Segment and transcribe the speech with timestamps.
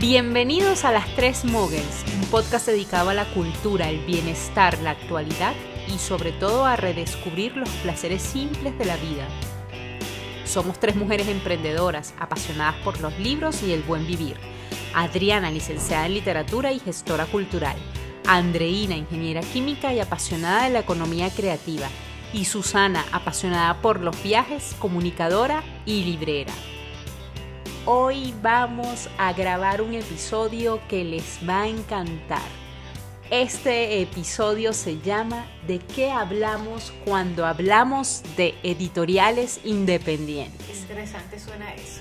[0.00, 5.54] Bienvenidos a Las Tres Moguls, un podcast dedicado a la cultura, el bienestar, la actualidad
[5.88, 9.26] y sobre todo a redescubrir los placeres simples de la vida.
[10.44, 14.36] Somos tres mujeres emprendedoras, apasionadas por los libros y el buen vivir.
[14.94, 17.76] Adriana, licenciada en literatura y gestora cultural.
[18.26, 21.88] Andreina, ingeniera química y apasionada de la economía creativa.
[22.32, 26.52] Y Susana, apasionada por los viajes, comunicadora y librera.
[27.86, 32.42] Hoy vamos a grabar un episodio que les va a encantar.
[33.30, 40.80] Este episodio se llama ¿De qué hablamos cuando hablamos de editoriales independientes?
[40.80, 42.00] Interesante suena eso.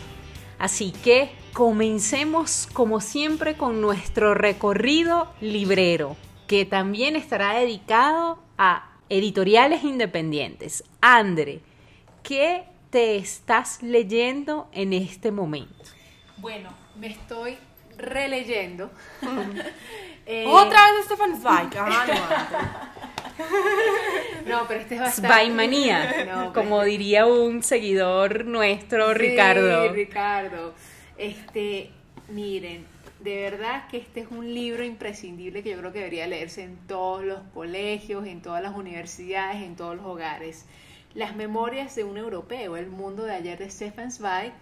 [0.60, 6.16] Así que comencemos como siempre con nuestro recorrido librero,
[6.46, 10.84] que también estará dedicado a editoriales independientes.
[11.02, 11.62] Andre,
[12.22, 15.74] ¿qué te estás leyendo en este momento?
[16.38, 17.58] Bueno, me estoy
[17.98, 18.92] releyendo.
[20.30, 21.70] Eh, Otra vez Stefan Zweig.
[21.80, 22.06] Ah,
[24.46, 24.66] no.
[24.68, 25.30] pero este es bastante...
[25.30, 29.94] Zweigmanía, como diría un seguidor nuestro, Ricardo.
[29.94, 30.74] Ricardo.
[31.18, 31.90] Este,
[32.30, 32.86] miren,
[33.20, 36.78] de verdad que este es un libro imprescindible que yo creo que debería leerse en
[36.88, 40.66] todos los colegios, en todas las universidades, en todos los hogares.
[41.16, 44.54] Las memorias de un europeo, el mundo de ayer de Stefan Zweig,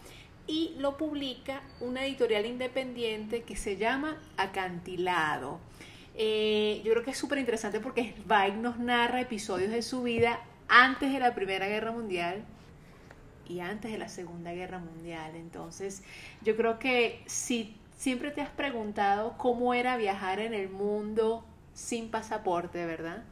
[0.48, 5.60] y lo publica una editorial independiente que se llama Acantilado.
[6.18, 10.40] Eh, yo creo que es súper interesante porque Zweig nos narra episodios de su vida
[10.70, 12.46] antes de la Primera Guerra Mundial
[13.48, 15.36] y antes de la Segunda Guerra Mundial.
[15.36, 16.04] Entonces,
[16.42, 22.10] yo creo que si siempre te has preguntado cómo era viajar en el mundo sin
[22.10, 23.24] pasaporte, ¿verdad?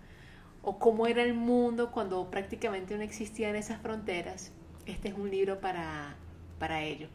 [0.63, 4.51] o cómo era el mundo cuando prácticamente no existían esas fronteras,
[4.85, 6.15] este es un libro para,
[6.57, 7.07] para ello.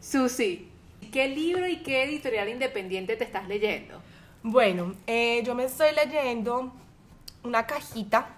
[0.00, 0.68] Susi,
[1.12, 4.02] ¿qué libro y qué editorial independiente te estás leyendo?
[4.42, 6.72] Bueno, eh, yo me estoy leyendo
[7.44, 8.37] una cajita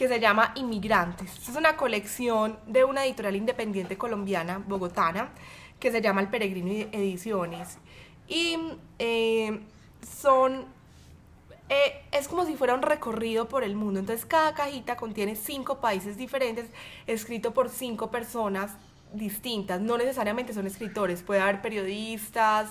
[0.00, 1.46] que se llama Inmigrantes.
[1.46, 5.28] Es una colección de una editorial independiente colombiana, bogotana,
[5.78, 7.76] que se llama El Peregrino Ediciones.
[8.26, 8.56] Y
[8.98, 9.60] eh,
[10.18, 10.64] son
[11.68, 14.00] eh, es como si fuera un recorrido por el mundo.
[14.00, 16.70] Entonces cada cajita contiene cinco países diferentes,
[17.06, 18.72] escrito por cinco personas
[19.12, 19.82] distintas.
[19.82, 22.70] No necesariamente son escritores, puede haber periodistas,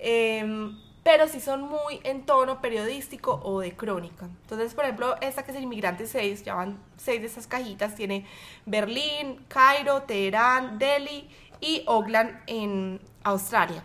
[0.00, 4.26] em, pero sí son muy en tono periodístico o de crónica.
[4.42, 7.94] Entonces, por ejemplo, esta que es el Inmigrante 6, ya van seis de esas cajitas,
[7.94, 8.26] tiene
[8.64, 11.30] Berlín, Cairo, Teherán, Delhi
[11.60, 13.84] y Oakland en Australia.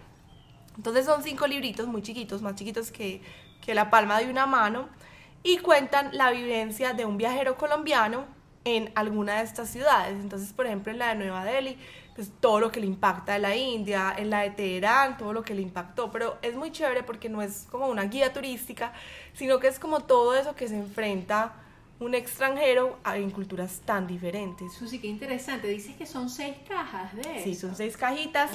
[0.76, 3.22] Entonces son cinco libritos muy chiquitos, más chiquitos que
[3.62, 4.90] que la palma de una mano,
[5.44, 8.26] y cuentan la vivencia de un viajero colombiano
[8.66, 10.20] en alguna de estas ciudades.
[10.20, 11.78] Entonces, por ejemplo, en la de Nueva Delhi,
[12.30, 15.54] todo lo que le impacta de la India, en la de Teherán, todo lo que
[15.54, 18.94] le impactó, pero es muy chévere porque no es como una guía turística,
[19.34, 21.54] sino que es como todo eso que se enfrenta
[22.00, 24.74] un extranjero en culturas tan diferentes.
[24.74, 25.68] Susi, qué interesante.
[25.68, 28.50] Dices que son seis cajas de Sí, son seis cajitas.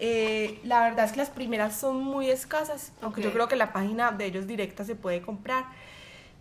[0.00, 3.72] Eh, la verdad es que las primeras son muy escasas, aunque yo creo que la
[3.72, 5.66] página de ellos directa se puede comprar.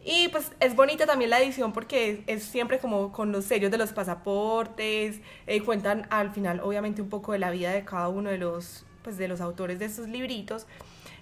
[0.10, 3.78] Y pues es bonita también la edición porque es, siempre como con los sellos de
[3.78, 8.30] los pasaportes, eh, cuentan al final obviamente un poco de la vida de cada uno
[8.30, 10.66] de los, pues, de los autores de estos libritos.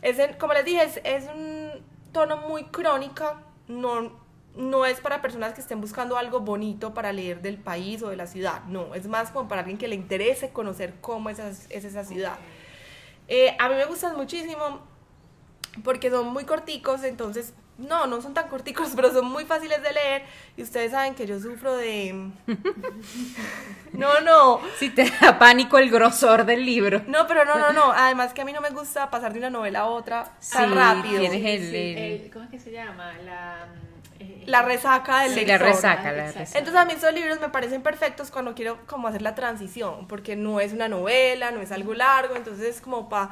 [0.04, 1.72] Es como les dije, es, es un
[2.12, 4.12] tono muy crónica, no,
[4.56, 8.18] no es para personas que estén buscando algo bonito para leer del país o de
[8.18, 11.40] la ciudad, no, es más como para alguien que le interese conocer cómo es,
[11.72, 12.38] esa ciudad.
[13.30, 14.82] Eh, a mí me gustan muchísimo
[15.84, 19.94] porque son muy corticos, entonces, no, no son tan corticos, pero son muy fáciles de
[19.94, 20.24] leer
[20.58, 22.32] y ustedes saben que yo sufro de...
[23.94, 24.60] no, no.
[24.78, 27.02] Si te da pánico el grosor del libro.
[27.08, 27.92] No, pero no, no, no.
[27.92, 31.24] Además que a mí no me gusta pasar de una novela a otra tan rápido.
[32.32, 33.14] ¿Cómo es que se llama?
[33.26, 33.68] La
[34.46, 36.58] la resaca del sí, la resaca, la resaca.
[36.58, 40.36] Entonces a mí esos libros me parecen perfectos cuando quiero como hacer la transición, porque
[40.36, 43.32] no es una novela, no es algo largo, entonces es como para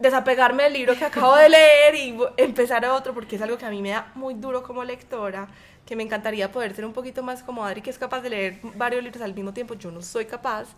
[0.00, 3.70] desapegarme del libro que acabo de leer y empezar otro, porque es algo que a
[3.70, 5.46] mí me da muy duro como lectora
[5.90, 8.60] que me encantaría poder ser un poquito más como Adri, que es capaz de leer
[8.76, 9.74] varios libros al mismo tiempo.
[9.74, 10.68] Yo no soy capaz,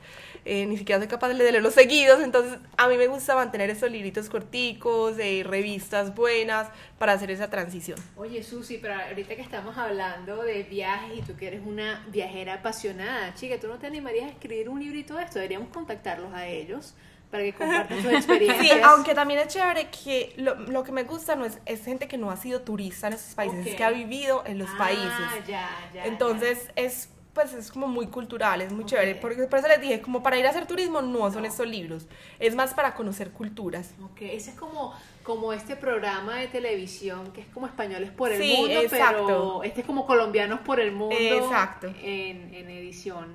[0.46, 3.90] eh, ni siquiera soy capaz de leerlos seguidos, entonces a mí me gusta mantener esos
[3.90, 7.98] libritos corticos, de revistas buenas, para hacer esa transición.
[8.16, 12.54] Oye, Susi, pero ahorita que estamos hablando de viajes y tú que eres una viajera
[12.54, 15.34] apasionada, chica, ¿tú no te animarías a escribir un librito de esto?
[15.34, 16.94] Deberíamos contactarlos a ellos
[17.32, 18.60] para que compartan sus experiencias.
[18.60, 22.06] Sí, aunque también es chévere que lo, lo que me gusta no es, es gente
[22.06, 24.78] que no ha sido turista en esos países, es que ha vivido en los Ah,
[24.78, 25.46] países.
[25.48, 29.66] ya, ya, Entonces es pues es como muy cultural, es muy chévere, porque por eso
[29.66, 32.06] les dije, como para ir a hacer turismo no son estos libros,
[32.38, 33.94] es más para conocer culturas.
[34.04, 34.92] Ok, ese es como,
[35.22, 39.24] como este programa de televisión que es como españoles por el Sí, mundo, exacto.
[39.26, 41.16] pero este es como colombianos por el mundo.
[41.18, 41.86] Exacto.
[42.02, 43.34] En, en edición.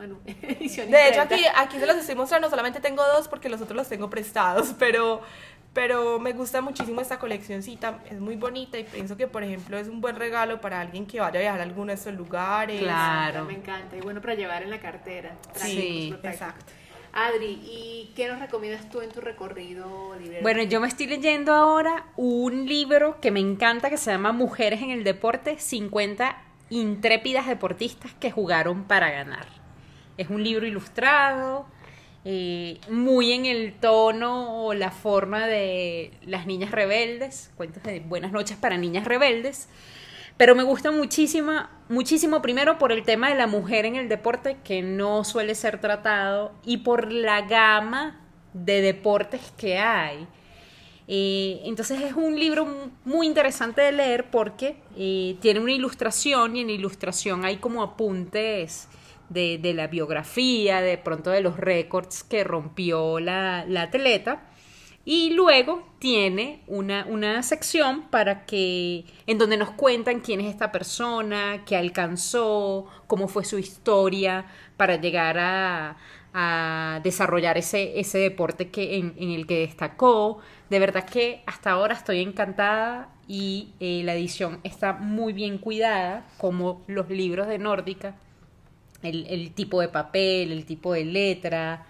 [0.00, 3.60] Bueno, edición De hecho, aquí, aquí se los estoy mostrando, solamente tengo dos porque los
[3.60, 5.20] otros los tengo prestados, pero,
[5.74, 9.88] pero me gusta muchísimo esta coleccioncita, es muy bonita y pienso que, por ejemplo, es
[9.88, 12.80] un buen regalo para alguien que vaya a viajar a alguno de estos lugares.
[12.80, 13.44] Claro.
[13.44, 13.94] Me encanta.
[13.94, 15.36] Y bueno para llevar en la cartera.
[15.56, 16.72] Sí, exacto.
[17.12, 20.40] Adri, ¿y qué nos recomiendas tú en tu recorrido libre?
[20.40, 24.80] Bueno, yo me estoy leyendo ahora un libro que me encanta que se llama Mujeres
[24.80, 29.59] en el Deporte, 50 intrépidas deportistas que jugaron para ganar.
[30.20, 31.64] Es un libro ilustrado,
[32.26, 38.30] eh, muy en el tono o la forma de las niñas rebeldes, cuentos de buenas
[38.30, 39.68] noches para niñas rebeldes.
[40.36, 41.52] Pero me gusta muchísimo,
[41.88, 45.80] muchísimo primero por el tema de la mujer en el deporte que no suele ser
[45.80, 48.20] tratado y por la gama
[48.52, 50.26] de deportes que hay.
[51.08, 56.56] Eh, entonces es un libro mu- muy interesante de leer porque eh, tiene una ilustración
[56.56, 58.86] y en la ilustración hay como apuntes
[59.30, 64.42] de, de la biografía, de pronto de los récords que rompió la, la atleta.
[65.04, 70.70] Y luego tiene una, una sección para que, en donde nos cuentan quién es esta
[70.70, 74.44] persona, qué alcanzó, cómo fue su historia
[74.76, 75.96] para llegar a,
[76.34, 80.40] a desarrollar ese, ese deporte que, en, el que destacó.
[80.68, 86.26] De verdad que hasta ahora estoy encantada y eh, la edición está muy bien cuidada,
[86.38, 88.16] como los libros de Nórdica,
[89.02, 91.86] el, el tipo de papel, el tipo de letra.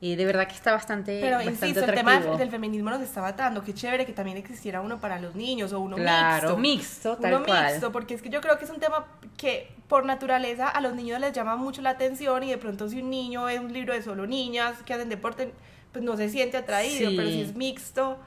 [0.00, 3.22] eh, de verdad que está bastante, Pero bastante insisto, el tema del feminismo nos está
[3.22, 3.62] matando.
[3.64, 7.14] Qué chévere que también existiera uno para los niños o uno Claro, mixto.
[7.14, 7.66] mixto, tal uno cual.
[7.72, 9.06] mixto, porque es que yo creo que es un tema
[9.38, 13.00] que por naturaleza a los niños les llama mucho la atención y de pronto si
[13.00, 15.52] un niño ve un libro de solo niñas que hacen deporte,
[15.92, 17.16] pues no se siente atraído, Sí.
[17.16, 18.18] pero si es mixto,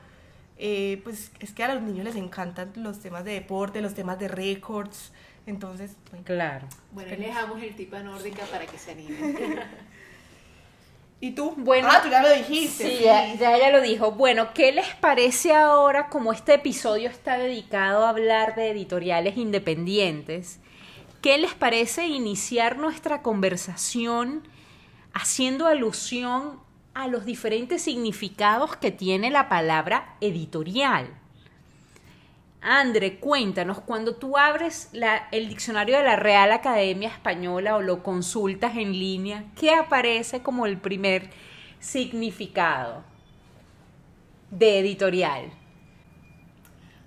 [0.58, 4.18] eh, pues es que a los niños les encantan los temas de deporte, los temas
[4.18, 5.12] de récords.
[5.48, 6.26] Entonces, bueno.
[6.26, 6.68] Claro.
[6.92, 9.18] Bueno, ahí dejamos el tip a Nórdica para que se anime.
[11.20, 11.54] ¿Y tú?
[11.58, 12.84] Bueno, ah, tú ya lo dijiste.
[12.88, 13.04] Sí, sí.
[13.06, 14.12] ya, ya ella lo dijo.
[14.12, 20.60] Bueno, ¿qué les parece ahora como este episodio está dedicado a hablar de editoriales independientes?
[21.22, 24.48] ¿Qué les parece iniciar nuestra conversación
[25.14, 26.60] haciendo alusión
[26.94, 31.10] a los diferentes significados que tiene la palabra editorial?
[32.60, 34.90] Andre, cuéntanos, cuando tú abres
[35.32, 40.66] el diccionario de la Real Academia Española o lo consultas en línea, ¿qué aparece como
[40.66, 41.30] el primer
[41.80, 43.04] significado
[44.50, 45.52] de editorial?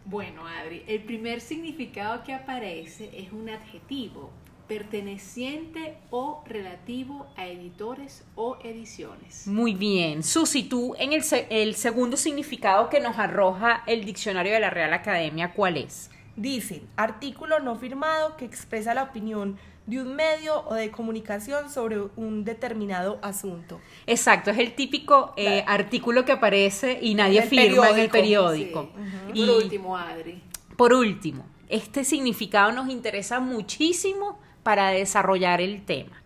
[0.05, 4.31] Bueno, Adri, el primer significado que aparece es un adjetivo
[4.71, 9.47] perteneciente o relativo a editores o ediciones.
[9.47, 10.23] Muy bien.
[10.23, 14.71] Susi, tú en el, se- el segundo significado que nos arroja el diccionario de la
[14.71, 16.11] Real Academia, ¿cuál es?
[16.37, 21.99] Dice, artículo no firmado que expresa la opinión de un medio o de comunicación sobre
[22.17, 23.81] un determinado asunto.
[24.07, 28.89] Exacto, es el típico eh, artículo que aparece y nadie firma en el periódico.
[29.35, 30.43] Y por último, Adri.
[30.77, 36.23] Por último, este significado nos interesa muchísimo para desarrollar el tema.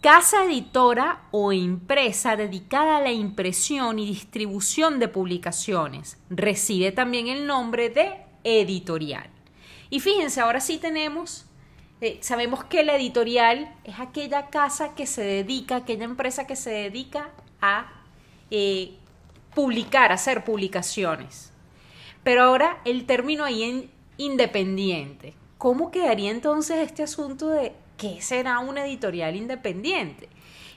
[0.00, 6.18] Casa editora o empresa dedicada a la impresión y distribución de publicaciones.
[6.30, 9.28] Recibe también el nombre de editorial.
[9.90, 11.46] Y fíjense, ahora sí tenemos,
[12.00, 16.70] eh, sabemos que la editorial es aquella casa que se dedica, aquella empresa que se
[16.70, 17.90] dedica a
[18.52, 18.94] eh,
[19.54, 21.52] publicar, hacer publicaciones.
[22.22, 25.34] Pero ahora el término ahí en independiente.
[25.58, 30.28] ¿Cómo quedaría entonces este asunto de qué será una editorial independiente?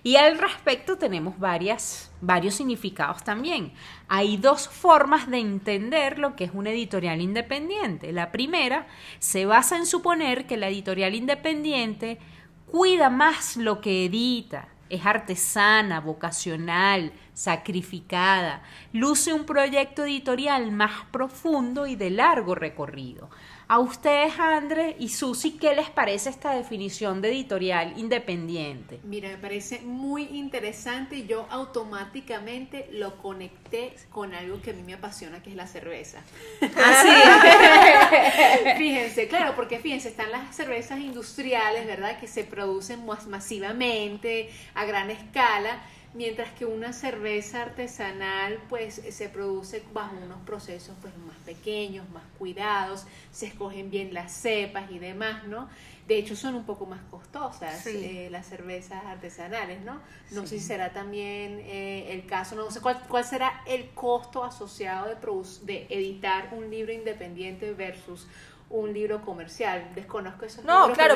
[0.01, 3.73] Y al respecto tenemos varias, varios significados también.
[4.07, 8.11] Hay dos formas de entender lo que es una editorial independiente.
[8.11, 8.87] La primera
[9.19, 12.17] se basa en suponer que la editorial independiente
[12.65, 18.61] cuida más lo que edita, es artesana, vocacional, sacrificada,
[18.91, 23.29] luce un proyecto editorial más profundo y de largo recorrido.
[23.71, 28.99] A ustedes, André y Susi, ¿qué les parece esta definición de editorial independiente?
[29.03, 34.83] Mira, me parece muy interesante y yo automáticamente lo conecté con algo que a mí
[34.83, 36.21] me apasiona, que es la cerveza.
[38.77, 42.19] fíjense, claro, porque fíjense, están las cervezas industriales, ¿verdad?
[42.19, 45.81] Que se producen más masivamente, a gran escala,
[46.13, 52.23] mientras que una cerveza artesanal pues se produce bajo unos procesos pues más pequeños, más
[52.37, 55.69] cuidados, se escogen bien las cepas y demás, ¿no?
[56.07, 60.01] De hecho son un poco más costosas eh, las cervezas artesanales, ¿no?
[60.31, 64.43] No sé si será también eh, el caso, no sé cuál, cuál será el costo
[64.43, 65.15] asociado de,
[65.63, 68.27] de editar un libro independiente versus
[68.69, 69.91] un libro comercial.
[69.95, 70.61] Desconozco eso.
[70.63, 71.15] No, claro,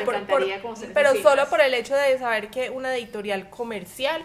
[0.94, 4.22] pero solo por el hecho de saber que una editorial comercial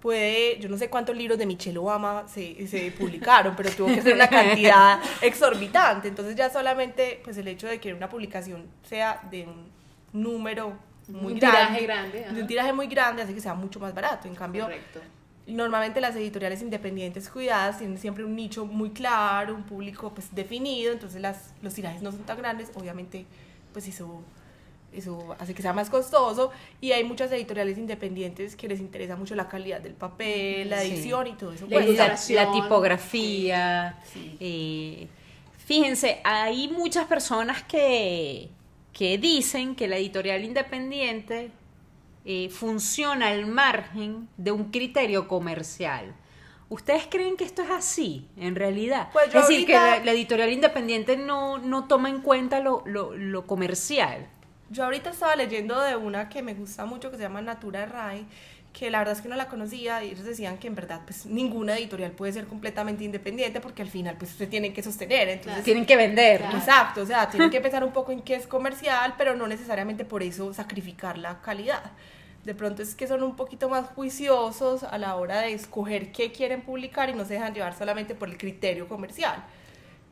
[0.00, 4.02] puede, yo no sé cuántos libros de Michelle Obama se, se publicaron, pero tuvo que
[4.02, 6.08] ser una cantidad exorbitante.
[6.08, 9.70] Entonces ya solamente, pues el hecho de que una publicación sea de un
[10.12, 10.72] número
[11.08, 13.94] muy un grande, tiraje grande de un tiraje muy grande, hace que sea mucho más
[13.94, 14.28] barato.
[14.28, 14.68] En cambio,
[15.46, 20.92] normalmente las editoriales independientes cuidadas tienen siempre un nicho muy claro, un público pues definido,
[20.92, 23.26] entonces las, los tirajes no son tan grandes, obviamente
[23.72, 24.22] pues eso
[24.92, 29.34] eso hace que sea más costoso y hay muchas editoriales independientes que les interesa mucho
[29.34, 31.66] la calidad del papel, la edición y todo eso.
[31.68, 33.98] La, tipografía.
[34.40, 35.06] Eh,
[35.58, 38.50] fíjense, hay muchas personas que,
[38.92, 41.50] que dicen que la editorial independiente
[42.24, 46.14] eh, funciona al margen de un criterio comercial.
[46.68, 49.08] ¿Ustedes creen que esto es así, en realidad?
[49.12, 53.46] Pues es decir, que la, editorial independiente no, no toma en cuenta lo, lo, lo
[53.46, 54.28] comercial.
[54.70, 58.24] Yo ahorita estaba leyendo de una que me gusta mucho que se llama Natura Rai,
[58.72, 61.26] que la verdad es que no la conocía y ellos decían que en verdad pues
[61.26, 65.64] ninguna editorial puede ser completamente independiente porque al final pues se tienen que sostener, entonces
[65.64, 66.42] tienen que vender.
[66.54, 70.04] Exacto, o sea, tienen que pensar un poco en qué es comercial, pero no necesariamente
[70.04, 71.90] por eso sacrificar la calidad.
[72.44, 76.30] De pronto es que son un poquito más juiciosos a la hora de escoger qué
[76.30, 79.42] quieren publicar y no se dejan llevar solamente por el criterio comercial.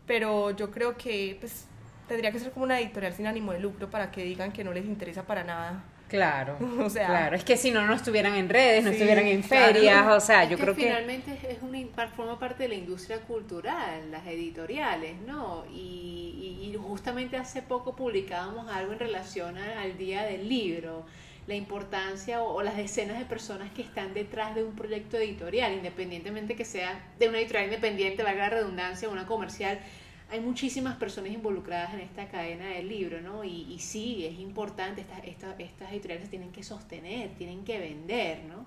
[0.04, 1.67] Pero yo creo que pues
[2.08, 4.72] tendría que ser como una editorial sin ánimo de lucro para que digan que no
[4.72, 5.84] les interesa para nada.
[6.08, 9.44] Claro, o sea, claro, es que si no, no estuvieran en redes, no estuvieran en
[9.44, 10.82] ferias, o sea, yo creo que...
[10.82, 15.64] Finalmente es una, forma parte de la industria cultural, las editoriales, ¿no?
[15.70, 21.04] Y, y, justamente hace poco publicábamos algo en relación al Día del Libro,
[21.46, 25.74] la importancia o, o, las decenas de personas que están detrás de un proyecto editorial,
[25.74, 29.78] independientemente que sea de una editorial independiente, valga la redundancia, una comercial,
[30.30, 33.44] hay muchísimas personas involucradas en esta cadena del libro, ¿no?
[33.44, 38.66] Y, y sí, es importante, estas, estas, editoriales tienen que sostener, tienen que vender, ¿no?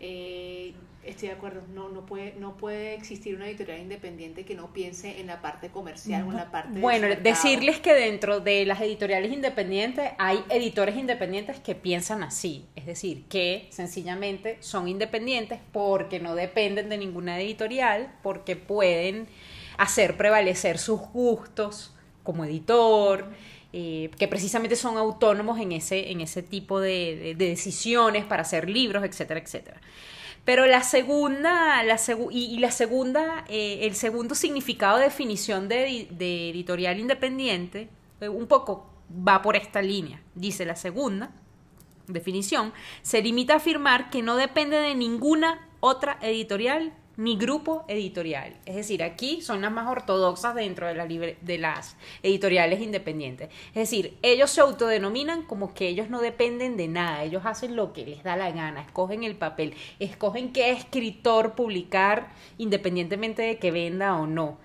[0.00, 0.74] Eh,
[1.04, 5.20] estoy de acuerdo, no, no, puede, no puede existir una editorial independiente que no piense
[5.20, 6.80] en la parte comercial o en la parte...
[6.80, 12.86] Bueno, decirles que dentro de las editoriales independientes hay editores independientes que piensan así, es
[12.86, 19.28] decir, que sencillamente son independientes porque no dependen de ninguna editorial, porque pueden
[19.78, 23.24] hacer prevalecer sus gustos como editor,
[23.72, 29.04] eh, que precisamente son autónomos en ese, en ese tipo de, decisiones para hacer libros,
[29.04, 29.80] etcétera, etcétera.
[30.44, 31.98] Pero la segunda, la
[32.30, 36.08] y, la segunda, eh, el segundo significado de definición de,
[36.50, 37.88] editorial independiente,
[38.20, 38.90] eh, un poco
[39.26, 40.22] va por esta línea.
[40.34, 41.30] Dice la segunda
[42.06, 48.54] definición, se limita a afirmar que no depende de ninguna otra editorial mi grupo editorial.
[48.64, 53.48] Es decir, aquí son las más ortodoxas dentro de, la de las editoriales independientes.
[53.70, 57.92] Es decir, ellos se autodenominan como que ellos no dependen de nada, ellos hacen lo
[57.92, 63.72] que les da la gana, escogen el papel, escogen qué escritor publicar independientemente de que
[63.72, 64.56] venda o no.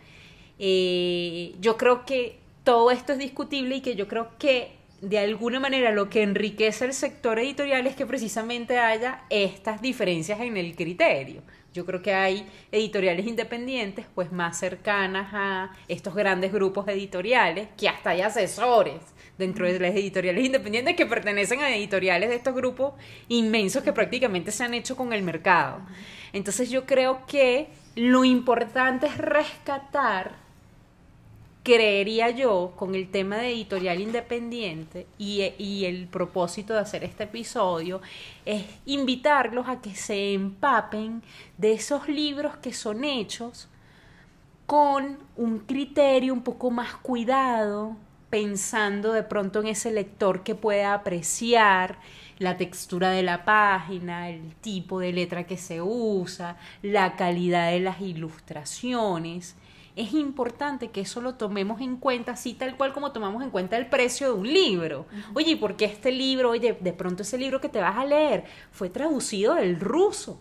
[0.60, 5.60] Eh, yo creo que todo esto es discutible y que yo creo que de alguna
[5.60, 10.75] manera lo que enriquece el sector editorial es que precisamente haya estas diferencias en el
[10.75, 11.41] criterio.
[11.73, 17.89] Yo creo que hay editoriales independientes pues más cercanas a estos grandes grupos editoriales, que
[17.89, 19.01] hasta hay asesores
[19.39, 22.93] dentro de las editoriales independientes que pertenecen a editoriales de estos grupos
[23.27, 25.81] inmensos que prácticamente se han hecho con el mercado.
[26.31, 30.42] Entonces yo creo que lo importante es rescatar
[31.63, 38.01] creería yo, con el tema de editorial independiente y, el propósito de hacer este episodio,
[38.46, 41.24] es invitarlos a que se empapen
[41.58, 43.70] de esos libros que son hechos
[44.65, 47.96] con un criterio un poco más cuidado,
[48.29, 51.98] pensando de pronto en ese lector que pueda apreciar
[52.39, 57.79] la textura de la página, el tipo de letra que se usa, la calidad de
[57.79, 59.55] las ilustraciones
[59.95, 63.77] es importante que eso lo tomemos en cuenta, así tal cual como tomamos en cuenta
[63.77, 65.05] el precio de un libro.
[65.33, 68.05] Oye, ¿y por qué este libro, oye, de pronto ese libro que te vas a
[68.05, 70.39] leer fue traducido del ruso?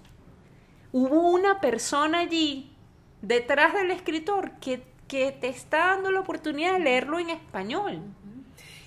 [0.90, 2.72] Hubo una persona allí
[3.20, 8.00] detrás del escritor que, que te está dando la oportunidad de leerlo en español.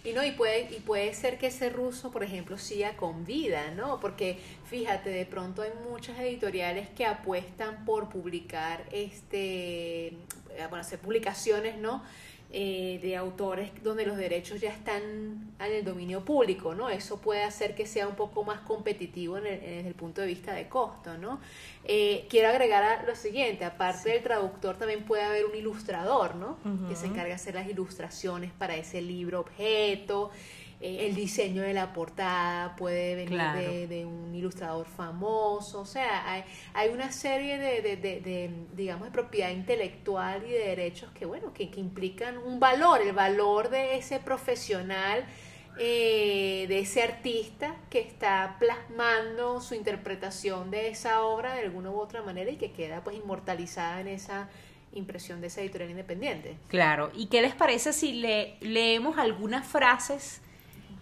[0.05, 3.71] Y no, y puede, y puede ser que ese ruso, por ejemplo, siga con vida,
[3.71, 3.99] ¿no?
[3.99, 4.37] Porque
[4.69, 11.79] fíjate, de pronto hay muchas editoriales que apuestan por publicar este, eh, bueno, hacer publicaciones,
[11.79, 12.03] ¿no?
[12.57, 15.01] Eh, de autores donde los derechos ya están
[15.59, 16.89] en el dominio público, ¿no?
[16.89, 20.27] Eso puede hacer que sea un poco más competitivo en el, desde el punto de
[20.27, 21.41] vista de costo, ¿no?
[21.83, 26.57] Eh, quiero agregar lo siguiente, aparte del traductor también puede haber un ilustrador, ¿no?
[26.87, 30.31] Que se encarga de hacer las ilustraciones para ese libro objeto,
[30.81, 33.39] eh, el diseño de la portada puede venir
[33.87, 39.51] de, un ilustrador famoso, o sea, hay, hay una serie de, de, digamos, de propiedad
[39.51, 44.19] intelectual y de derechos que, bueno, que, que implican un valor, el valor de ese
[44.19, 45.25] profesional,
[45.77, 51.99] eh, de ese artista que está plasmando su interpretación de esa obra de alguna u
[51.99, 54.47] otra manera y que queda pues inmortalizada en esa
[54.93, 56.55] impresión de esa editorial independiente.
[56.69, 60.41] Claro, ¿y qué les parece si le, leemos algunas frases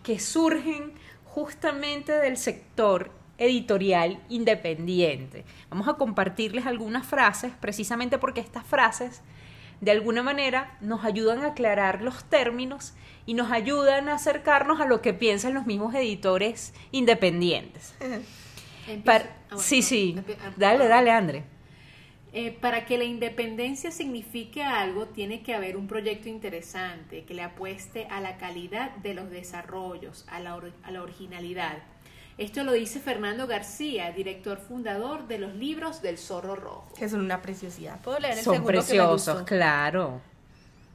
[0.03, 0.93] que surgen
[1.25, 5.45] justamente del sector editorial independiente.
[5.69, 9.21] Vamos a compartirles algunas frases, precisamente porque estas frases
[9.81, 12.93] de alguna manera nos ayudan a aclarar los términos
[13.25, 17.95] y nos ayudan a acercarnos a lo que piensan los mismos editores independientes.
[19.07, 20.15] Ah, sí, sí.
[20.57, 21.43] Dale, dale, André.
[22.35, 27.43] Eh, para que la independencia signifique algo, tiene que haber un proyecto interesante que le
[27.43, 31.77] apueste a la calidad de los desarrollos, a la, a la originalidad.
[32.39, 36.91] Esto lo dice Fernando García, director fundador de los libros del Zorro Rojo.
[36.97, 38.01] Que son una preciosidad.
[38.01, 40.19] ¿Puedo leer el Son preciosos, claro.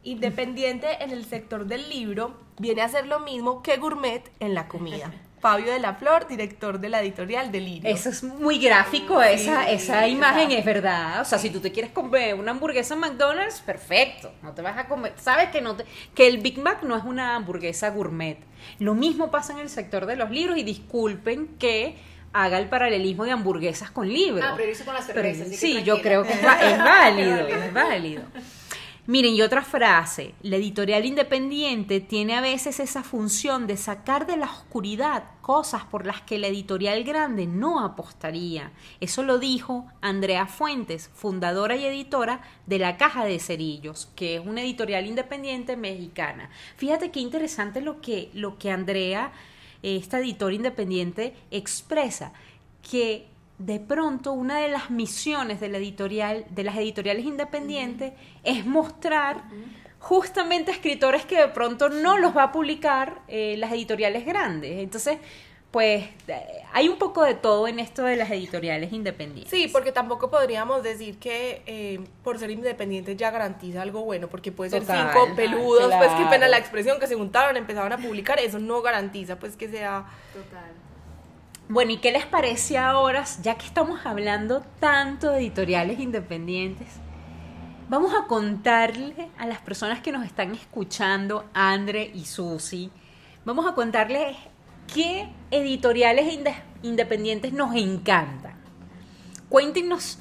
[0.03, 4.67] Independiente en el sector del libro, viene a ser lo mismo que gourmet en la
[4.67, 5.13] comida.
[5.41, 7.91] Fabio de la Flor, director de la editorial de Lirio.
[7.91, 11.21] Eso es muy gráfico, esa, esa imagen es verdad.
[11.21, 14.33] O sea, si tú te quieres comer una hamburguesa en McDonald's, perfecto.
[14.43, 15.13] No te vas a comer.
[15.17, 15.77] Sabes que no
[16.15, 18.39] que el Big Mac no es una hamburguesa gourmet.
[18.79, 21.97] Lo mismo pasa en el sector de los libros y disculpen que
[22.33, 24.45] haga el paralelismo de hamburguesas con libros.
[24.47, 25.45] Ah, pero hizo con la cerveza.
[25.47, 28.23] sí, yo creo que es, es válido, es válido.
[29.09, 34.37] Miren, y otra frase, la editorial independiente tiene a veces esa función de sacar de
[34.37, 38.71] la oscuridad cosas por las que la editorial grande no apostaría.
[39.01, 44.47] Eso lo dijo Andrea Fuentes, fundadora y editora de La Caja de Cerillos, que es
[44.47, 46.51] una editorial independiente mexicana.
[46.77, 49.33] Fíjate qué interesante lo que, lo que Andrea,
[49.83, 52.35] esta editora independiente, expresa,
[52.83, 53.27] que
[53.59, 58.13] de pronto una de las misiones de la editorial, de las editoriales independientes,
[58.45, 59.43] es mostrar
[59.99, 64.79] justamente escritores que de pronto no los va a publicar eh, las editoriales grandes.
[64.79, 65.19] Entonces,
[65.73, 69.51] pues eh, hay un poco de todo en esto de las editoriales independientes.
[69.51, 74.53] Sí, porque tampoco podríamos decir que eh, por ser independiente ya garantiza algo bueno, porque
[74.53, 78.39] puede ser cinco peludos, pues qué pena la expresión que se juntaron, empezaban a publicar,
[78.39, 80.07] eso no garantiza pues que sea...
[80.33, 80.88] Total
[81.69, 86.89] bueno, ¿y qué les parece ahora, ya que estamos hablando tanto de editoriales independientes?
[87.91, 92.91] Vamos a contarle a las personas que nos están escuchando, Andre y Susi,
[93.45, 94.37] vamos a contarles
[94.93, 96.39] qué editoriales
[96.83, 98.55] independientes nos encantan.
[99.49, 100.19] Cuéntenos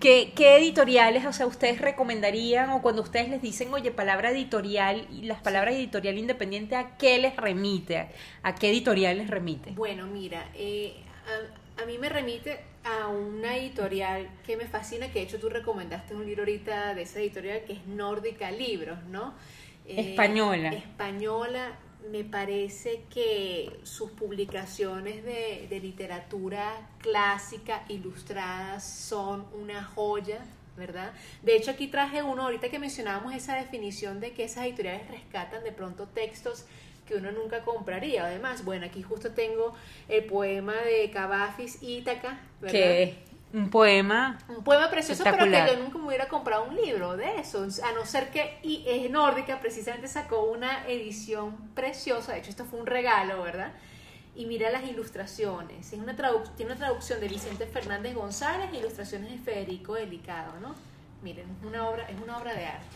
[0.00, 5.22] ¿Qué, editoriales, o sea, ustedes recomendarían o cuando ustedes les dicen, oye, palabra editorial y
[5.22, 8.08] las palabras editorial independiente, ¿a qué les remite?
[8.42, 9.72] ¿A qué editorial les remite?
[9.72, 10.94] Bueno, mira, eh,
[11.76, 16.14] a, mí me remite a una editorial que me fascina, que de hecho tú recomendaste
[16.14, 19.34] un libro ahorita de esa editorial que es Nórdica Libros, ¿no?
[19.84, 20.68] Eh, española.
[20.70, 21.72] Española,
[22.10, 30.40] me parece que sus publicaciones de, literatura clásica ilustradas son una joya,
[30.76, 31.12] ¿verdad?
[31.42, 35.62] De hecho, aquí traje uno, ahorita que mencionábamos esa definición de que esas editoriales rescatan
[35.62, 36.64] de pronto textos
[37.06, 38.26] que uno nunca compraría.
[38.26, 39.74] Además, bueno, aquí justo tengo
[40.08, 43.14] el poema de Cavafis Ítaca, ¿verdad?
[43.52, 44.38] Un poema.
[44.48, 47.66] Un poema precioso, pero que yo nunca me hubiera comprado un libro de eso.
[47.84, 52.32] A no ser que y es Nórdica precisamente sacó una edición preciosa.
[52.32, 53.72] De hecho, esto fue un regalo, ¿verdad?
[54.34, 55.92] Y mira las ilustraciones.
[55.92, 56.14] Es una
[56.56, 60.74] tiene una traducción de Vicente Fernández González e ilustraciones de Federico Delicado, ¿no?
[61.22, 62.86] Miren, es una obra, es una obra de arte.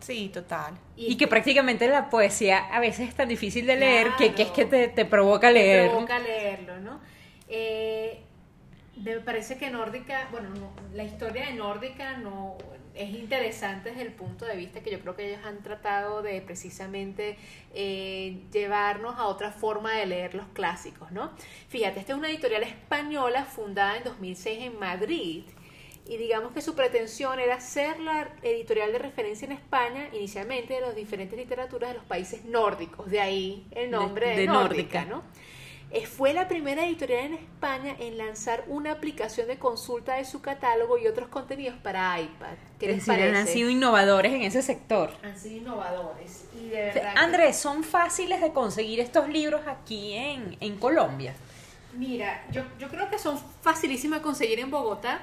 [0.00, 0.74] Sí, total.
[0.96, 4.50] Y, que prácticamente la poesía a veces es tan difícil de leer que, que, es
[4.50, 5.84] que te, te provoca leer.
[5.84, 7.00] Te provoca leerlo, ¿no?
[7.46, 8.20] Eh,
[8.96, 10.48] me parece que Nórdica, bueno,
[10.94, 12.58] la historia de Nórdica no
[12.94, 16.40] es interesante desde el punto de vista que yo creo que ellos han tratado de
[16.42, 17.38] precisamente
[17.74, 21.30] eh, llevarnos a otra forma de leer los clásicos, ¿no?
[21.68, 25.44] Fíjate, esta es una editorial española fundada en 2006 en Madrid
[26.06, 30.80] y digamos que su pretensión era ser la editorial de referencia en España, inicialmente de
[30.80, 35.04] las diferentes literaturas de los países nórdicos, de ahí el nombre de, de nórdica, nórdica.
[35.06, 35.22] ¿no?
[35.94, 40.40] Eh, fue la primera editorial en España en lanzar una aplicación de consulta de su
[40.40, 42.54] catálogo y otros contenidos para iPad.
[42.78, 43.36] ¿Qué Es les decir, parece?
[43.38, 45.10] han sido innovadores en ese sector.
[45.22, 46.46] Han sido innovadores.
[46.58, 51.34] Y de verdad que- Andrés, ¿son fáciles de conseguir estos libros aquí en, en Colombia?
[51.94, 55.20] Mira, yo, yo creo que son facilísimas de conseguir en Bogotá.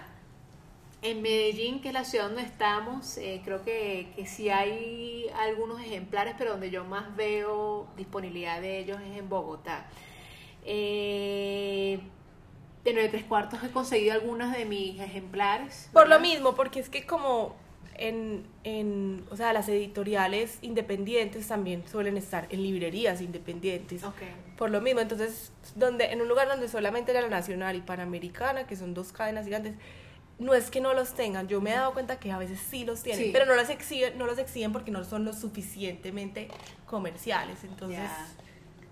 [1.02, 5.82] En Medellín, que es la ciudad donde estamos, eh, creo que, que sí hay algunos
[5.82, 9.88] ejemplares, pero donde yo más veo disponibilidad de ellos es en Bogotá.
[10.66, 12.00] Eh,
[12.84, 15.90] de 9 tres cuartos he conseguido algunos de mis ejemplares.
[15.94, 17.56] Por lo mismo, porque es que como
[17.96, 24.04] en, en, o sea, las editoriales independientes también suelen estar en librerías independientes.
[24.58, 28.66] Por lo mismo, entonces, donde, en un lugar donde solamente era la Nacional y Panamericana,
[28.66, 29.76] que son dos cadenas gigantes,
[30.38, 32.86] no es que no los tengan, yo me he dado cuenta que a veces sí
[32.86, 33.30] los tienen, Sí.
[33.34, 36.48] pero no los exhiben, no los exhiben porque no son lo suficientemente
[36.86, 37.66] comerciales.
[37.66, 38.00] Entonces.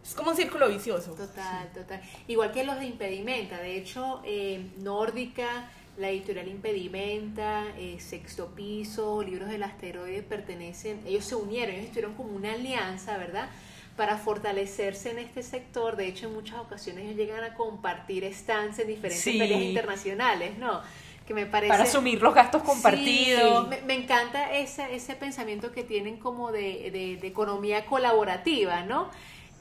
[0.08, 1.12] Es como un círculo vicioso.
[1.14, 2.02] Total, total.
[2.28, 3.58] Igual que los de Impedimenta.
[3.60, 11.26] De hecho, eh, Nórdica, la editorial Impedimenta, eh, Sexto Piso, Libros del Asteroide pertenecen, ellos
[11.26, 13.50] se unieron, ellos estuvieron como una alianza, ¿verdad?
[13.96, 15.96] Para fortalecerse en este sector.
[15.96, 19.38] De hecho, en muchas ocasiones ellos llegan a compartir stands en diferentes Sí.
[19.40, 20.82] ferias internacionales, ¿no?
[21.26, 21.70] Que me parece...
[21.72, 23.64] Para asumir los gastos compartidos.
[23.66, 28.84] Sí, me, me encanta ese, ese pensamiento que tienen como de, de- de economía colaborativa,
[28.84, 29.10] ¿no?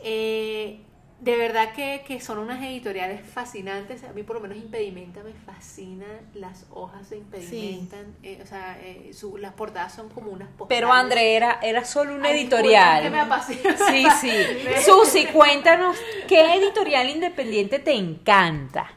[0.08, 0.80] Eh,
[1.18, 4.04] de verdad que, que son unas editoriales fascinantes.
[4.04, 7.96] A mí por lo menos Impedimenta me fascinan las hojas de Impedimenta.
[8.22, 10.68] eh, o sea, eh, su- las portadas son como unas postales.
[10.68, 13.02] Pero André era, era solo una Ay, editorial.
[13.02, 14.20] disculpa, es que me apasiona.
[14.20, 14.80] Sí, sí.
[14.84, 15.96] Susi, cuéntanos,
[16.28, 18.90] ¿qué editorial independiente te encanta?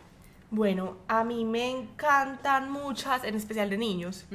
[0.52, 4.26] Bueno, a mí me encantan muchas, en especial de niños.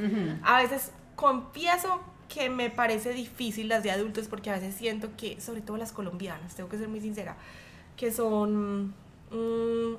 [0.42, 5.40] A veces confieso que me parece difícil las de adultos porque a veces siento que,
[5.40, 7.36] sobre todo las colombianas, tengo que ser muy sincera,
[7.96, 8.88] que son
[9.30, 9.98] mm, un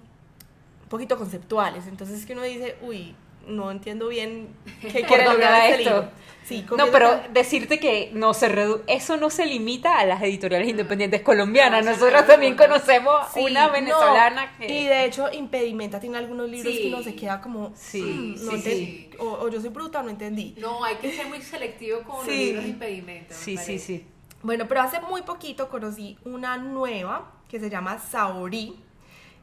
[0.89, 1.87] poquito conceptuales.
[1.87, 3.15] Entonces es que uno dice, uy,
[3.47, 4.49] no entiendo bien
[4.81, 5.93] qué ¿Por quiere lograr este esto?
[6.01, 6.25] libro.
[6.45, 10.67] Sí, No, pero decirte que no se redu- eso no se limita a las editoriales
[10.69, 11.83] independientes colombianas.
[11.83, 14.67] No, Nosotros también conocemos Sí, una no, venezolana que...
[14.71, 16.81] Y de hecho, Impedimenta tiene algunos libros Sí.
[16.83, 17.73] que uno se queda como.
[17.75, 19.09] Sí, "Mm, no sí, enten- sí.
[19.17, 20.53] O, o yo soy bruta o no entendí.
[20.59, 23.33] No, hay que ser muy selectivo con los libros de Impedimenta.
[23.33, 23.79] me Sí, sí, parece.
[23.79, 24.05] sí.
[24.43, 28.75] Bueno, pero hace muy poquito conocí una nueva que se llama Saori.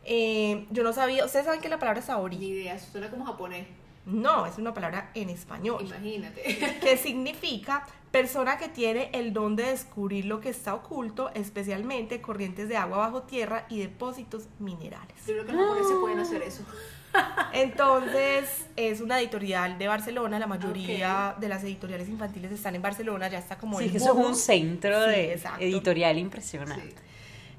[0.05, 2.37] Eh, yo no sabía, ¿ustedes saben qué es la palabra Ni Saori?
[2.37, 3.67] idea, eso suena como japonés.
[4.05, 6.79] No, es una palabra en español, Imagínate.
[6.83, 12.69] que significa persona que tiene el don de descubrir lo que está oculto, especialmente corrientes
[12.69, 15.17] de agua bajo tierra y depósitos minerales.
[15.27, 16.63] Yo creo que los japoneses pueden hacer eso.
[17.53, 23.29] Entonces, es una editorial de Barcelona, la mayoría de las editoriales infantiles están en Barcelona,
[23.29, 25.63] ya está como Sí, el que eso es un centro Sí, de exacto.
[25.65, 26.91] editorial impresionante.
[26.91, 26.95] Sí.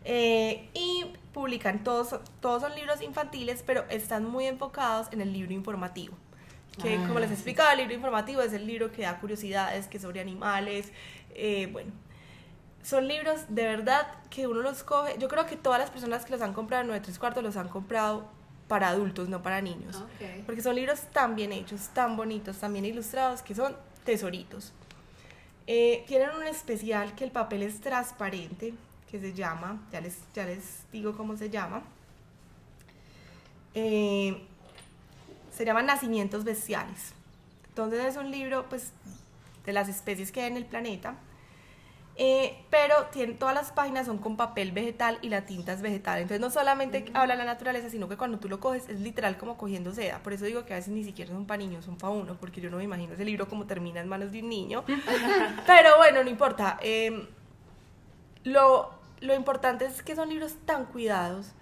[0.05, 5.53] Eh, y publican todos, todos son libros infantiles, pero están muy enfocados en el libro
[5.53, 6.17] informativo.
[6.81, 9.97] Que Ah, como les explicado, el libro informativo es el libro que da curiosidades, que
[9.97, 10.91] es sobre animales.
[11.35, 11.91] eh, bueno,
[12.83, 15.17] son libros de verdad que uno los coge.
[15.17, 17.55] Yo creo que todas las personas que los han comprado en 9 3 cuartos los
[17.55, 18.25] han comprado
[18.67, 19.95] para adultos, no para niños.
[19.97, 20.45] Ok.
[20.45, 24.73] Porque son libros tan bien hechos, tan bonitos, tan bien ilustrados, que son tesoritos.
[25.65, 28.73] Eh, tienen un especial que el papel es transparente,
[29.09, 31.83] que se llama, ya les, ya les digo cómo se llama.
[33.75, 34.45] Eh,
[35.55, 37.13] se llama Nacimientos Bestiales.
[37.69, 38.91] Entonces es un libro pues,
[39.65, 41.15] de las especies que hay en el planeta.
[42.15, 46.19] Eh, pero tiene, todas las páginas son con papel vegetal y la tinta es vegetal.
[46.19, 49.37] Entonces no solamente habla de la naturaleza, sino que cuando tú lo coges es literal
[49.37, 50.19] como cogiendo seda.
[50.19, 52.61] Por eso digo que a veces ni siquiera son para niños, son para uno, porque
[52.61, 54.83] yo no me imagino ese libro como termina en manos de un niño.
[55.65, 56.77] pero bueno, no importa.
[56.81, 57.27] Eh,
[58.43, 61.53] lo, lo importante es que son libros tan cuidados